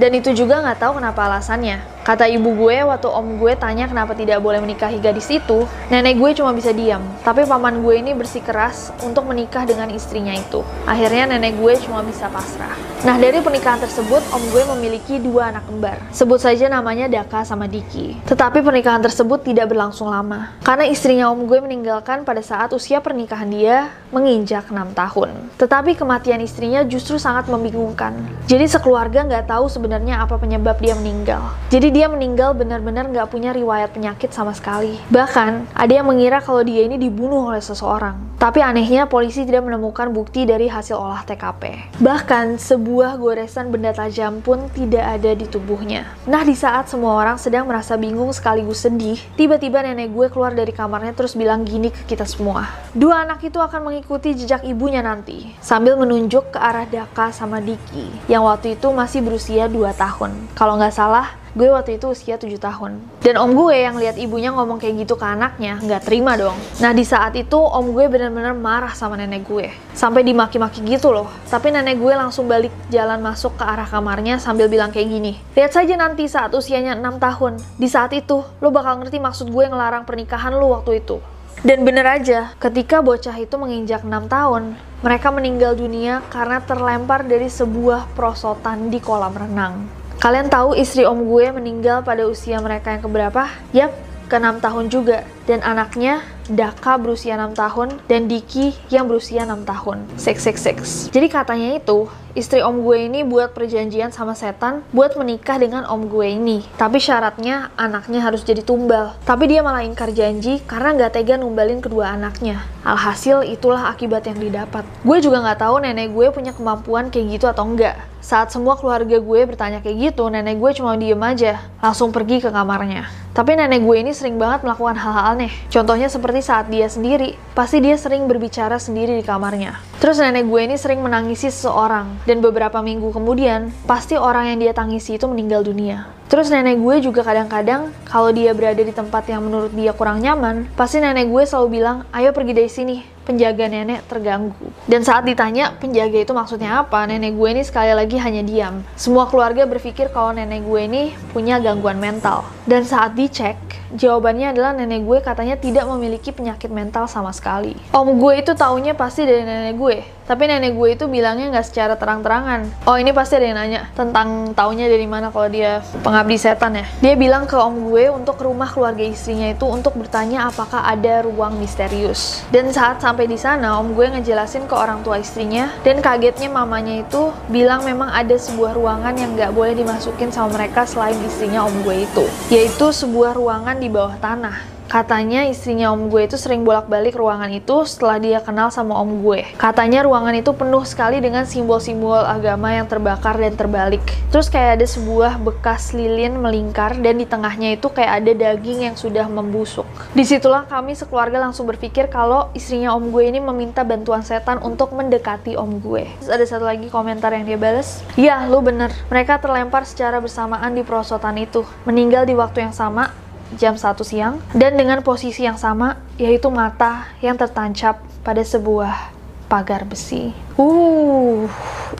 Dan 0.00 0.16
itu 0.16 0.32
juga 0.32 0.64
nggak 0.64 0.80
tahu 0.80 0.96
kenapa 0.96 1.28
alasannya. 1.28 1.99
Kata 2.00 2.24
ibu 2.24 2.56
gue 2.56 2.80
waktu 2.80 3.08
om 3.12 3.36
gue 3.36 3.52
tanya 3.60 3.84
kenapa 3.84 4.16
tidak 4.16 4.40
boleh 4.40 4.56
menikahi 4.64 4.96
gadis 5.04 5.28
itu, 5.28 5.68
nenek 5.92 6.16
gue 6.16 6.30
cuma 6.32 6.56
bisa 6.56 6.72
diam. 6.72 7.04
Tapi 7.20 7.44
paman 7.44 7.84
gue 7.84 8.00
ini 8.00 8.16
bersikeras 8.16 8.88
untuk 9.04 9.28
menikah 9.28 9.68
dengan 9.68 9.92
istrinya 9.92 10.32
itu. 10.32 10.64
Akhirnya 10.88 11.36
nenek 11.36 11.60
gue 11.60 11.76
cuma 11.84 12.00
bisa 12.00 12.32
pasrah. 12.32 12.72
Nah 13.04 13.20
dari 13.20 13.44
pernikahan 13.44 13.80
tersebut, 13.84 14.24
om 14.32 14.42
gue 14.48 14.64
memiliki 14.76 15.20
dua 15.20 15.52
anak 15.52 15.68
kembar. 15.68 16.00
Sebut 16.08 16.40
saja 16.40 16.72
namanya 16.72 17.04
Daka 17.04 17.44
sama 17.44 17.68
Diki. 17.68 18.16
Tetapi 18.24 18.64
pernikahan 18.64 19.04
tersebut 19.04 19.44
tidak 19.44 19.68
berlangsung 19.68 20.08
lama. 20.08 20.56
Karena 20.64 20.88
istrinya 20.88 21.28
om 21.28 21.44
gue 21.44 21.60
meninggalkan 21.60 22.24
pada 22.24 22.40
saat 22.40 22.72
usia 22.72 23.04
pernikahan 23.04 23.48
dia 23.52 23.92
menginjak 24.08 24.72
6 24.72 24.96
tahun. 24.96 25.28
Tetapi 25.60 26.00
kematian 26.00 26.40
istrinya 26.40 26.80
justru 26.84 27.20
sangat 27.20 27.46
membingungkan. 27.52 28.16
Jadi 28.48 28.64
sekeluarga 28.68 29.24
nggak 29.28 29.52
tahu 29.52 29.68
sebenarnya 29.68 30.24
apa 30.24 30.40
penyebab 30.40 30.80
dia 30.80 30.96
meninggal. 30.96 31.52
Jadi 31.68 31.89
dia 31.90 32.06
meninggal 32.06 32.54
benar-benar 32.54 33.10
nggak 33.10 33.28
punya 33.30 33.50
riwayat 33.50 33.90
penyakit 33.90 34.30
sama 34.30 34.54
sekali. 34.54 34.96
Bahkan, 35.10 35.74
ada 35.74 35.92
yang 35.92 36.06
mengira 36.06 36.38
kalau 36.40 36.62
dia 36.62 36.86
ini 36.86 36.96
dibunuh 36.96 37.50
oleh 37.50 37.60
seseorang. 37.62 38.30
Tapi 38.40 38.64
anehnya, 38.64 39.04
polisi 39.04 39.44
tidak 39.44 39.68
menemukan 39.68 40.08
bukti 40.16 40.48
dari 40.48 40.64
hasil 40.64 40.96
olah 40.96 41.20
TKP. 41.28 41.92
Bahkan, 42.00 42.56
sebuah 42.56 43.20
goresan 43.20 43.68
benda 43.68 43.92
tajam 43.92 44.40
pun 44.40 44.72
tidak 44.72 45.20
ada 45.20 45.36
di 45.36 45.44
tubuhnya. 45.44 46.08
Nah, 46.24 46.40
di 46.40 46.56
saat 46.56 46.88
semua 46.88 47.20
orang 47.20 47.36
sedang 47.36 47.68
merasa 47.68 48.00
bingung 48.00 48.32
sekaligus 48.32 48.88
sedih, 48.88 49.20
tiba-tiba 49.36 49.84
nenek 49.84 50.08
gue 50.08 50.32
keluar 50.32 50.56
dari 50.56 50.72
kamarnya 50.72 51.12
terus 51.12 51.36
bilang 51.36 51.68
gini 51.68 51.92
ke 51.92 52.16
kita 52.16 52.24
semua. 52.24 52.64
Dua 52.96 53.28
anak 53.28 53.44
itu 53.44 53.60
akan 53.60 53.92
mengikuti 53.92 54.32
jejak 54.32 54.64
ibunya 54.64 55.04
nanti, 55.04 55.52
sambil 55.60 56.00
menunjuk 56.00 56.56
ke 56.56 56.58
arah 56.58 56.88
Daka 56.88 57.36
sama 57.36 57.60
Diki, 57.60 58.08
yang 58.24 58.48
waktu 58.48 58.80
itu 58.80 58.88
masih 58.88 59.20
berusia 59.20 59.68
2 59.68 59.92
tahun. 59.92 60.32
Kalau 60.56 60.80
nggak 60.80 60.96
salah, 60.96 61.36
gue 61.52 61.68
waktu 61.68 61.98
itu 61.98 62.06
usia 62.14 62.38
7 62.38 62.46
tahun. 62.56 63.02
Dan 63.22 63.34
om 63.42 63.50
gue 63.52 63.74
yang 63.74 63.98
lihat 63.98 64.14
ibunya 64.16 64.54
ngomong 64.54 64.78
kayak 64.78 65.02
gitu 65.02 65.18
ke 65.18 65.26
anaknya, 65.26 65.82
nggak 65.82 66.06
terima 66.06 66.38
dong. 66.38 66.54
Nah 66.78 66.94
di 66.94 67.02
saat 67.02 67.34
itu 67.34 67.58
om 67.58 67.90
gue 67.90 68.06
benar-benar 68.06 68.54
marah 68.54 68.94
sama 68.94 69.18
nenek 69.18 69.46
gue. 69.46 69.68
Sampai 69.92 70.22
dimaki-maki 70.22 70.86
gitu 70.86 71.10
loh. 71.10 71.26
Tapi 71.50 71.74
nenek 71.74 71.98
gue 71.98 72.14
langsung 72.14 72.46
balik 72.46 72.70
jalan 72.88 73.18
masuk 73.18 73.58
ke 73.58 73.64
arah 73.66 73.86
kamarnya 73.86 74.38
sambil 74.38 74.70
bilang 74.70 74.94
kayak 74.94 75.10
gini. 75.10 75.32
Lihat 75.58 75.74
saja 75.74 75.94
nanti 75.98 76.30
saat 76.30 76.54
usianya 76.54 76.94
6 76.94 77.18
tahun. 77.18 77.52
Di 77.78 77.88
saat 77.90 78.14
itu, 78.14 78.46
lo 78.62 78.68
bakal 78.70 79.02
ngerti 79.02 79.18
maksud 79.18 79.50
gue 79.50 79.64
ngelarang 79.66 80.06
pernikahan 80.06 80.54
lo 80.54 80.74
waktu 80.78 81.02
itu. 81.02 81.18
Dan 81.60 81.84
bener 81.84 82.08
aja, 82.08 82.56
ketika 82.56 83.04
bocah 83.04 83.36
itu 83.36 83.52
menginjak 83.60 84.00
6 84.00 84.32
tahun, 84.32 84.80
mereka 85.04 85.28
meninggal 85.28 85.76
dunia 85.76 86.24
karena 86.32 86.64
terlempar 86.64 87.20
dari 87.28 87.52
sebuah 87.52 88.16
prosotan 88.16 88.88
di 88.88 88.96
kolam 88.96 89.36
renang. 89.36 89.99
Kalian 90.20 90.52
tahu 90.52 90.76
istri 90.76 91.08
om 91.08 91.24
gue 91.24 91.48
meninggal 91.48 92.04
pada 92.04 92.28
usia 92.28 92.60
mereka 92.60 92.92
yang 92.92 93.00
keberapa? 93.00 93.48
Yap, 93.72 93.88
ke 94.28 94.36
6 94.36 94.60
tahun 94.60 94.92
juga. 94.92 95.24
Dan 95.48 95.64
anaknya 95.64 96.20
Daka 96.50 96.98
berusia 96.98 97.38
6 97.38 97.54
tahun 97.54 97.88
dan 98.10 98.26
Diki 98.26 98.74
yang 98.90 99.06
berusia 99.06 99.46
6 99.46 99.62
tahun. 99.62 100.02
666. 100.18 101.14
Jadi 101.14 101.26
katanya 101.30 101.78
itu, 101.78 102.10
istri 102.34 102.58
om 102.58 102.82
gue 102.82 103.06
ini 103.06 103.22
buat 103.22 103.54
perjanjian 103.54 104.10
sama 104.10 104.34
setan 104.34 104.82
buat 104.90 105.14
menikah 105.14 105.62
dengan 105.62 105.86
om 105.86 106.10
gue 106.10 106.26
ini. 106.26 106.66
Tapi 106.74 106.98
syaratnya 106.98 107.70
anaknya 107.78 108.26
harus 108.26 108.42
jadi 108.42 108.66
tumbal. 108.66 109.14
Tapi 109.22 109.46
dia 109.46 109.62
malah 109.62 109.86
ingkar 109.86 110.10
janji 110.10 110.58
karena 110.66 110.98
nggak 110.98 111.14
tega 111.14 111.38
numbalin 111.38 111.78
kedua 111.78 112.18
anaknya. 112.18 112.66
Alhasil 112.82 113.46
itulah 113.46 113.86
akibat 113.86 114.26
yang 114.26 114.42
didapat. 114.42 114.82
Gue 115.06 115.22
juga 115.22 115.46
nggak 115.46 115.62
tahu 115.62 115.86
nenek 115.86 116.10
gue 116.10 116.26
punya 116.34 116.50
kemampuan 116.50 117.14
kayak 117.14 117.38
gitu 117.38 117.46
atau 117.46 117.62
enggak. 117.62 117.94
Saat 118.20 118.52
semua 118.52 118.76
keluarga 118.76 119.16
gue 119.16 119.40
bertanya 119.48 119.80
kayak 119.80 120.12
gitu, 120.12 120.28
nenek 120.28 120.60
gue 120.60 120.70
cuma 120.76 120.92
diem 120.98 121.16
aja, 121.24 121.62
langsung 121.80 122.12
pergi 122.12 122.44
ke 122.44 122.52
kamarnya. 122.52 123.08
Tapi 123.30 123.56
nenek 123.56 123.80
gue 123.80 123.96
ini 123.96 124.12
sering 124.12 124.36
banget 124.36 124.66
melakukan 124.66 124.98
hal-hal 124.98 125.38
aneh. 125.38 125.52
Contohnya 125.70 126.10
seperti 126.12 126.39
saat 126.40 126.68
dia 126.72 126.88
sendiri, 126.88 127.36
pasti 127.54 127.80
dia 127.80 127.96
sering 127.96 128.28
berbicara 128.28 128.76
sendiri 128.76 129.16
di 129.16 129.24
kamarnya. 129.24 129.89
Terus 130.00 130.16
nenek 130.16 130.48
gue 130.48 130.60
ini 130.64 130.80
sering 130.80 131.04
menangisi 131.04 131.52
seseorang, 131.52 132.24
dan 132.24 132.40
beberapa 132.40 132.80
minggu 132.80 133.12
kemudian, 133.12 133.68
pasti 133.84 134.16
orang 134.16 134.48
yang 134.48 134.58
dia 134.64 134.72
tangisi 134.72 135.20
itu 135.20 135.28
meninggal 135.28 135.60
dunia. 135.60 136.08
Terus 136.32 136.48
nenek 136.48 136.80
gue 136.80 137.04
juga 137.04 137.20
kadang-kadang 137.20 137.92
kalau 138.08 138.32
dia 138.32 138.56
berada 138.56 138.80
di 138.80 138.96
tempat 138.96 139.28
yang 139.28 139.44
menurut 139.44 139.76
dia 139.76 139.92
kurang 139.92 140.24
nyaman, 140.24 140.72
pasti 140.72 141.04
nenek 141.04 141.28
gue 141.28 141.44
selalu 141.44 141.68
bilang, 141.68 142.08
ayo 142.16 142.32
pergi 142.32 142.52
dari 142.56 142.70
sini, 142.72 142.96
penjaga 143.28 143.68
nenek 143.68 144.08
terganggu. 144.08 144.72
Dan 144.88 145.04
saat 145.04 145.28
ditanya 145.28 145.76
penjaga 145.76 146.16
itu 146.16 146.32
maksudnya 146.32 146.80
apa, 146.80 147.04
nenek 147.04 147.36
gue 147.36 147.48
ini 147.52 147.62
sekali 147.66 147.92
lagi 147.92 148.16
hanya 148.16 148.40
diam. 148.40 148.80
Semua 148.96 149.28
keluarga 149.28 149.68
berpikir 149.68 150.08
kalau 150.16 150.32
nenek 150.32 150.64
gue 150.64 150.80
ini 150.80 151.02
punya 151.36 151.60
gangguan 151.60 152.00
mental. 152.00 152.48
Dan 152.64 152.86
saat 152.86 153.18
dicek, 153.18 153.58
jawabannya 153.90 154.54
adalah 154.54 154.70
nenek 154.70 155.02
gue 155.02 155.18
katanya 155.18 155.58
tidak 155.58 155.82
memiliki 155.90 156.30
penyakit 156.30 156.70
mental 156.70 157.10
sama 157.10 157.34
sekali. 157.34 157.74
Om 157.90 158.22
gue 158.22 158.34
itu 158.38 158.54
taunya 158.54 158.94
pasti 158.94 159.26
dari 159.26 159.42
nenek 159.42 159.74
gue, 159.74 159.89
tapi 160.30 160.46
nenek 160.46 160.78
gue 160.78 160.94
itu 160.94 161.10
bilangnya 161.10 161.50
nggak 161.50 161.66
secara 161.66 161.98
terang-terangan. 161.98 162.86
Oh 162.86 162.94
ini 162.94 163.10
pasti 163.10 163.34
ada 163.34 163.46
yang 163.50 163.58
nanya 163.58 163.90
tentang 163.98 164.54
taunya 164.54 164.86
dari 164.86 165.02
mana 165.10 165.34
kalau 165.34 165.50
dia 165.50 165.82
pengabdi 166.06 166.38
setan 166.38 166.78
ya. 166.78 166.86
Dia 167.02 167.18
bilang 167.18 167.50
ke 167.50 167.58
om 167.58 167.90
gue 167.90 168.06
untuk 168.14 168.38
ke 168.38 168.46
rumah 168.46 168.70
keluarga 168.70 169.02
istrinya 169.02 169.50
itu 169.50 169.66
untuk 169.66 169.98
bertanya 169.98 170.46
apakah 170.46 170.86
ada 170.86 171.26
ruang 171.26 171.58
misterius. 171.58 172.46
Dan 172.54 172.70
saat 172.70 173.02
sampai 173.02 173.26
di 173.26 173.34
sana, 173.34 173.82
om 173.82 173.90
gue 173.90 174.06
ngejelasin 174.06 174.70
ke 174.70 174.74
orang 174.78 175.02
tua 175.02 175.18
istrinya 175.18 175.74
dan 175.82 175.98
kagetnya 175.98 176.46
mamanya 176.46 177.02
itu 177.02 177.34
bilang 177.50 177.82
memang 177.82 178.14
ada 178.14 178.38
sebuah 178.38 178.78
ruangan 178.78 179.18
yang 179.18 179.34
nggak 179.34 179.50
boleh 179.50 179.74
dimasukin 179.74 180.30
sama 180.30 180.54
mereka 180.54 180.86
selain 180.86 181.18
istrinya 181.26 181.66
om 181.66 181.74
gue 181.82 182.06
itu, 182.06 182.24
yaitu 182.54 182.94
sebuah 182.94 183.34
ruangan 183.34 183.82
di 183.82 183.90
bawah 183.90 184.14
tanah. 184.22 184.79
Katanya 184.90 185.46
istrinya 185.46 185.94
om 185.94 186.10
gue 186.10 186.26
itu 186.26 186.34
sering 186.34 186.66
bolak-balik 186.66 187.14
ruangan 187.14 187.46
itu 187.54 187.86
setelah 187.86 188.18
dia 188.18 188.42
kenal 188.42 188.74
sama 188.74 188.98
om 188.98 189.22
gue. 189.22 189.46
Katanya 189.54 190.02
ruangan 190.02 190.34
itu 190.34 190.50
penuh 190.50 190.82
sekali 190.82 191.22
dengan 191.22 191.46
simbol-simbol 191.46 192.18
agama 192.18 192.74
yang 192.74 192.90
terbakar 192.90 193.38
dan 193.38 193.54
terbalik. 193.54 194.02
Terus 194.34 194.50
kayak 194.50 194.82
ada 194.82 194.86
sebuah 194.90 195.38
bekas 195.46 195.94
lilin 195.94 196.42
melingkar 196.42 196.98
dan 196.98 197.22
di 197.22 197.26
tengahnya 197.30 197.78
itu 197.78 197.86
kayak 197.86 198.18
ada 198.18 198.32
daging 198.34 198.90
yang 198.90 198.98
sudah 198.98 199.30
membusuk. 199.30 199.86
Di 200.10 200.26
situlah 200.26 200.66
kami 200.66 200.98
sekeluarga 200.98 201.38
langsung 201.38 201.70
berpikir 201.70 202.10
kalau 202.10 202.50
istrinya 202.58 202.90
om 202.90 203.14
gue 203.14 203.30
ini 203.30 203.38
meminta 203.38 203.86
bantuan 203.86 204.26
setan 204.26 204.58
untuk 204.58 204.90
mendekati 204.90 205.54
om 205.54 205.78
gue. 205.78 206.10
Terus 206.18 206.34
ada 206.34 206.42
satu 206.50 206.66
lagi 206.66 206.90
komentar 206.90 207.30
yang 207.30 207.46
dia 207.46 207.54
balas. 207.54 208.02
Ya, 208.18 208.42
lu 208.50 208.58
bener. 208.58 208.90
Mereka 209.06 209.38
terlempar 209.38 209.86
secara 209.86 210.18
bersamaan 210.18 210.74
di 210.74 210.82
perosotan 210.82 211.38
itu. 211.38 211.62
Meninggal 211.86 212.26
di 212.26 212.34
waktu 212.34 212.66
yang 212.66 212.74
sama 212.74 213.29
jam 213.58 213.74
1 213.74 213.96
siang 214.06 214.38
dan 214.54 214.78
dengan 214.78 215.02
posisi 215.02 215.42
yang 215.42 215.58
sama 215.58 215.98
yaitu 216.20 216.46
mata 216.52 217.10
yang 217.18 217.34
tertancap 217.34 217.98
pada 218.22 218.42
sebuah 218.44 219.16
pagar 219.50 219.82
besi. 219.82 220.30
Uh, 220.54 221.50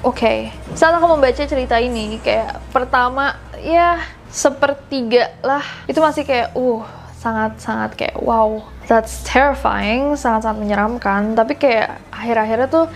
oke. 0.07 0.15
Okay. 0.15 0.55
Saat 0.79 0.95
aku 0.95 1.07
membaca 1.11 1.43
cerita 1.43 1.83
ini 1.83 2.23
kayak 2.23 2.63
pertama 2.71 3.35
ya 3.59 3.99
sepertiga 4.31 5.35
lah 5.43 5.65
itu 5.91 5.99
masih 5.99 6.23
kayak 6.23 6.55
uh 6.55 6.87
sangat-sangat 7.21 7.99
kayak 8.01 8.17
wow 8.23 8.65
that's 8.89 9.21
terrifying 9.27 10.17
sangat-sangat 10.17 10.57
menyeramkan 10.57 11.37
tapi 11.37 11.59
kayak 11.59 12.01
akhir-akhirnya 12.09 12.69
tuh 12.71 12.87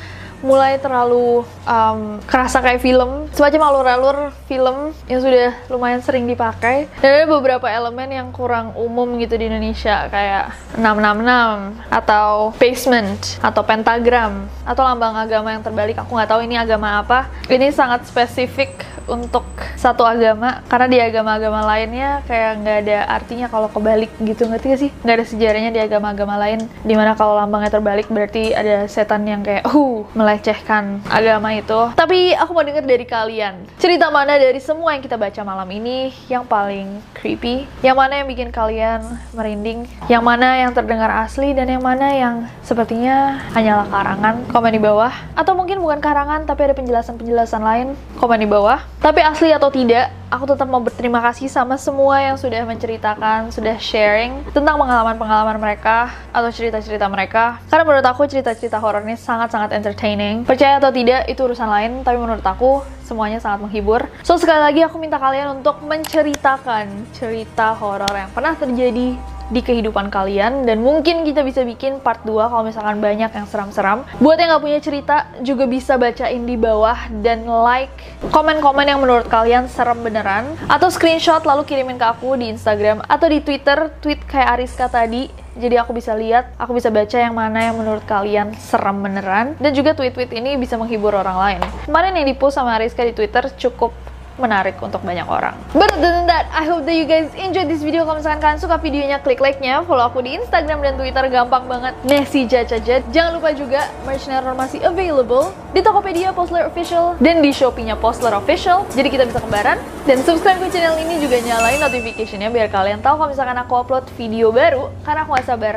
mulai 0.43 0.81
terlalu 0.81 1.45
um, 1.69 2.19
kerasa 2.27 2.65
kayak 2.65 2.83
film. 2.83 3.29
Semacam 3.35 3.61
alur-alur 3.71 4.17
film 4.49 4.91
yang 5.07 5.21
sudah 5.21 5.55
lumayan 5.69 6.01
sering 6.01 6.25
dipakai. 6.27 6.91
Dan 6.99 7.11
ada 7.23 7.27
beberapa 7.29 7.69
elemen 7.69 8.11
yang 8.11 8.29
kurang 8.33 8.73
umum 8.75 9.21
gitu 9.21 9.37
di 9.37 9.47
Indonesia 9.47 10.09
kayak 10.09 10.55
666 10.79 11.93
atau 11.93 12.55
basement 12.57 13.21
atau 13.41 13.63
pentagram 13.63 14.49
atau 14.65 14.83
lambang 14.83 15.15
agama 15.15 15.53
yang 15.53 15.63
terbalik. 15.63 15.97
Aku 16.01 16.17
nggak 16.17 16.31
tahu 16.31 16.41
ini 16.43 16.57
agama 16.57 17.05
apa. 17.05 17.29
Ini 17.47 17.71
sangat 17.71 18.09
spesifik 18.09 18.94
untuk 19.11 19.45
satu 19.77 20.07
agama 20.07 20.65
karena 20.69 20.87
di 20.89 20.99
agama-agama 21.01 21.61
lainnya 21.67 22.25
kayak 22.25 22.65
nggak 22.65 22.79
ada 22.89 22.99
artinya 23.11 23.47
kalau 23.53 23.69
kebalik 23.69 24.11
gitu 24.23 24.49
ngerti 24.49 24.67
gak 24.71 24.81
sih 24.81 24.91
nggak 25.05 25.17
ada 25.21 25.27
sejarahnya 25.29 25.71
di 25.75 25.81
agama-agama 25.83 26.41
lain 26.41 26.65
di 26.81 26.95
mana 26.97 27.13
kalau 27.13 27.37
lambangnya 27.37 27.69
terbalik 27.75 28.09
berarti 28.09 28.57
ada 28.57 28.89
setan 28.89 29.29
yang 29.29 29.45
kayak 29.45 29.67
uh 29.69 30.07
melecehkan 30.15 31.03
agama 31.11 31.53
itu. 31.57 31.93
Tapi 31.97 32.33
aku 32.37 32.51
mau 32.55 32.65
denger 32.65 32.85
dari 32.87 33.05
kalian. 33.05 33.67
Cerita 33.77 34.09
mana 34.09 34.39
dari 34.39 34.59
semua 34.63 34.95
yang 34.97 35.03
kita 35.03 35.19
baca 35.19 35.41
malam 35.43 35.69
ini 35.75 36.15
yang 36.31 36.47
paling 36.47 37.03
creepy? 37.17 37.67
Yang 37.83 37.97
mana 37.97 38.13
yang 38.23 38.29
bikin 38.31 38.49
kalian 38.55 39.01
merinding? 39.35 39.85
Yang 40.09 40.23
mana 40.23 40.49
yang 40.61 40.73
terdengar 40.73 41.11
asli 41.11 41.53
dan 41.53 41.69
yang 41.69 41.83
mana 41.83 42.15
yang 42.15 42.35
sepertinya 42.65 43.43
hanyalah 43.53 43.87
karangan? 43.91 44.35
Komen 44.49 44.73
di 44.73 44.83
bawah. 44.83 45.13
Atau 45.35 45.53
mungkin 45.59 45.83
bukan 45.83 45.99
karangan 46.01 46.47
tapi 46.47 46.71
ada 46.71 46.75
penjelasan-penjelasan 46.79 47.63
lain? 47.63 47.89
Komen 48.17 48.41
di 48.41 48.49
bawah. 48.49 48.81
Tapi 49.05 49.21
asli 49.21 49.53
atau 49.53 49.69
tidak, 49.69 50.09
aku 50.33 50.49
tetap 50.49 50.65
mau 50.65 50.81
berterima 50.81 51.21
kasih 51.21 51.53
sama 51.53 51.77
semua 51.77 52.25
yang 52.25 52.41
sudah 52.41 52.65
menceritakan, 52.65 53.53
sudah 53.53 53.77
sharing 53.77 54.41
tentang 54.57 54.81
pengalaman-pengalaman 54.81 55.61
mereka 55.61 56.09
atau 56.33 56.49
cerita-cerita 56.49 57.05
mereka. 57.13 57.61
Karena 57.69 57.85
menurut 57.85 58.07
aku 58.09 58.25
cerita-cerita 58.25 58.81
horor 58.81 59.05
ini 59.05 59.21
sangat-sangat 59.21 59.77
entertaining. 59.77 60.49
Percaya 60.49 60.81
atau 60.81 60.89
tidak, 60.89 61.29
itu 61.29 61.37
urusan 61.37 61.69
lain, 61.69 62.01
tapi 62.01 62.17
menurut 62.17 62.41
aku 62.41 62.81
semuanya 63.05 63.45
sangat 63.45 63.69
menghibur. 63.69 64.09
So 64.25 64.41
sekali 64.41 64.65
lagi 64.65 64.81
aku 64.81 64.97
minta 64.97 65.21
kalian 65.21 65.61
untuk 65.61 65.85
menceritakan 65.85 67.13
cerita 67.13 67.77
horor 67.77 68.09
yang 68.09 68.33
pernah 68.33 68.57
terjadi 68.57 69.21
di 69.53 69.61
kehidupan 69.61 70.09
kalian 70.09 70.65
dan 70.65 70.81
mungkin 70.81 71.27
kita 71.27 71.45
bisa 71.45 71.67
bikin 71.67 72.01
part 72.01 72.25
2 72.25 72.49
kalau 72.49 72.65
misalkan 72.65 73.01
banyak 73.01 73.29
yang 73.29 73.47
seram-seram. 73.49 74.09
Buat 74.23 74.41
yang 74.41 74.57
nggak 74.57 74.65
punya 74.65 74.81
cerita 74.81 75.17
juga 75.45 75.69
bisa 75.69 76.01
bacain 76.01 76.45
di 76.49 76.57
bawah 76.57 76.97
dan 77.21 77.45
like 77.45 77.93
komen-komen 78.33 78.89
yang 78.89 79.01
menurut 79.01 79.29
kalian 79.29 79.69
serem 79.69 80.01
beneran 80.01 80.57
atau 80.71 80.89
screenshot 80.89 81.45
lalu 81.45 81.67
kirimin 81.69 82.01
ke 82.01 82.07
aku 82.07 82.37
di 82.41 82.49
Instagram 82.53 83.05
atau 83.05 83.27
di 83.29 83.45
Twitter 83.45 83.93
tweet 84.01 84.23
kayak 84.25 84.61
Ariska 84.61 84.89
tadi 84.89 85.45
jadi 85.55 85.79
aku 85.79 85.95
bisa 85.95 86.19
lihat, 86.19 86.51
aku 86.59 86.75
bisa 86.75 86.91
baca 86.91 87.15
yang 87.15 87.35
mana 87.39 87.71
yang 87.71 87.79
menurut 87.79 88.03
kalian 88.11 88.59
serem 88.59 88.99
beneran 88.99 89.55
dan 89.63 89.71
juga 89.71 89.95
tweet-tweet 89.95 90.35
ini 90.35 90.59
bisa 90.59 90.75
menghibur 90.75 91.15
orang 91.15 91.39
lain. 91.39 91.61
Kemarin 91.87 92.19
yang 92.19 92.27
dipost 92.27 92.59
sama 92.59 92.75
Ariska 92.75 93.07
di 93.07 93.15
Twitter 93.15 93.47
cukup 93.55 93.95
menarik 94.35 94.79
untuk 94.83 95.03
banyak 95.07 95.27
orang. 95.27 95.55
But 95.75 95.95
other 95.95 96.11
than 96.11 96.27
that, 96.27 96.51
I 96.51 96.67
hope 96.67 96.83
that 96.87 96.97
you 96.97 97.07
guys 97.07 97.31
enjoy 97.39 97.67
this 97.71 97.87
video. 97.87 98.03
Kalau 98.03 98.19
misalkan 98.19 98.43
kalian 98.43 98.59
suka 98.59 98.77
videonya, 98.83 99.23
klik 99.23 99.39
like-nya, 99.39 99.87
follow 99.87 100.07
aku 100.11 100.23
di 100.27 100.35
Instagram 100.35 100.83
dan 100.83 100.99
Twitter, 100.99 101.25
gampang 101.31 101.71
banget. 101.71 101.95
Messi 102.03 102.47
Jajajet. 102.47 103.07
Jangan 103.15 103.39
lupa 103.39 103.55
juga 103.55 103.87
merch 104.03 104.27
Neror 104.27 104.55
masih 104.59 104.83
available 104.83 105.55
di 105.71 105.81
Tokopedia 105.83 106.35
Postler 106.35 106.67
Official 106.67 107.15
dan 107.23 107.39
di 107.39 107.55
Shopee-nya 107.55 107.95
Postler 107.95 108.35
Official. 108.35 108.83
Jadi 108.95 109.09
kita 109.11 109.25
bisa 109.27 109.39
kembaran. 109.39 109.79
Dan 110.05 110.21
subscribe 110.27 110.59
ke 110.59 110.69
channel 110.75 110.99
ini 110.99 111.23
juga 111.23 111.39
nyalain 111.41 111.79
notification-nya 111.81 112.51
biar 112.51 112.69
kalian 112.69 113.01
tahu 113.01 113.17
kalau 113.17 113.31
misalkan 113.31 113.57
aku 113.57 113.73
upload 113.79 114.05
video 114.19 114.51
baru. 114.51 114.91
Karena 115.07 115.23
aku 115.25 115.39
gak 115.39 115.47
sabar 115.47 115.75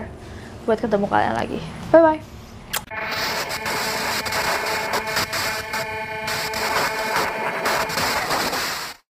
buat 0.65 0.81
ketemu 0.81 1.05
kalian 1.05 1.33
lagi. 1.37 1.59
Bye-bye. 1.93 3.36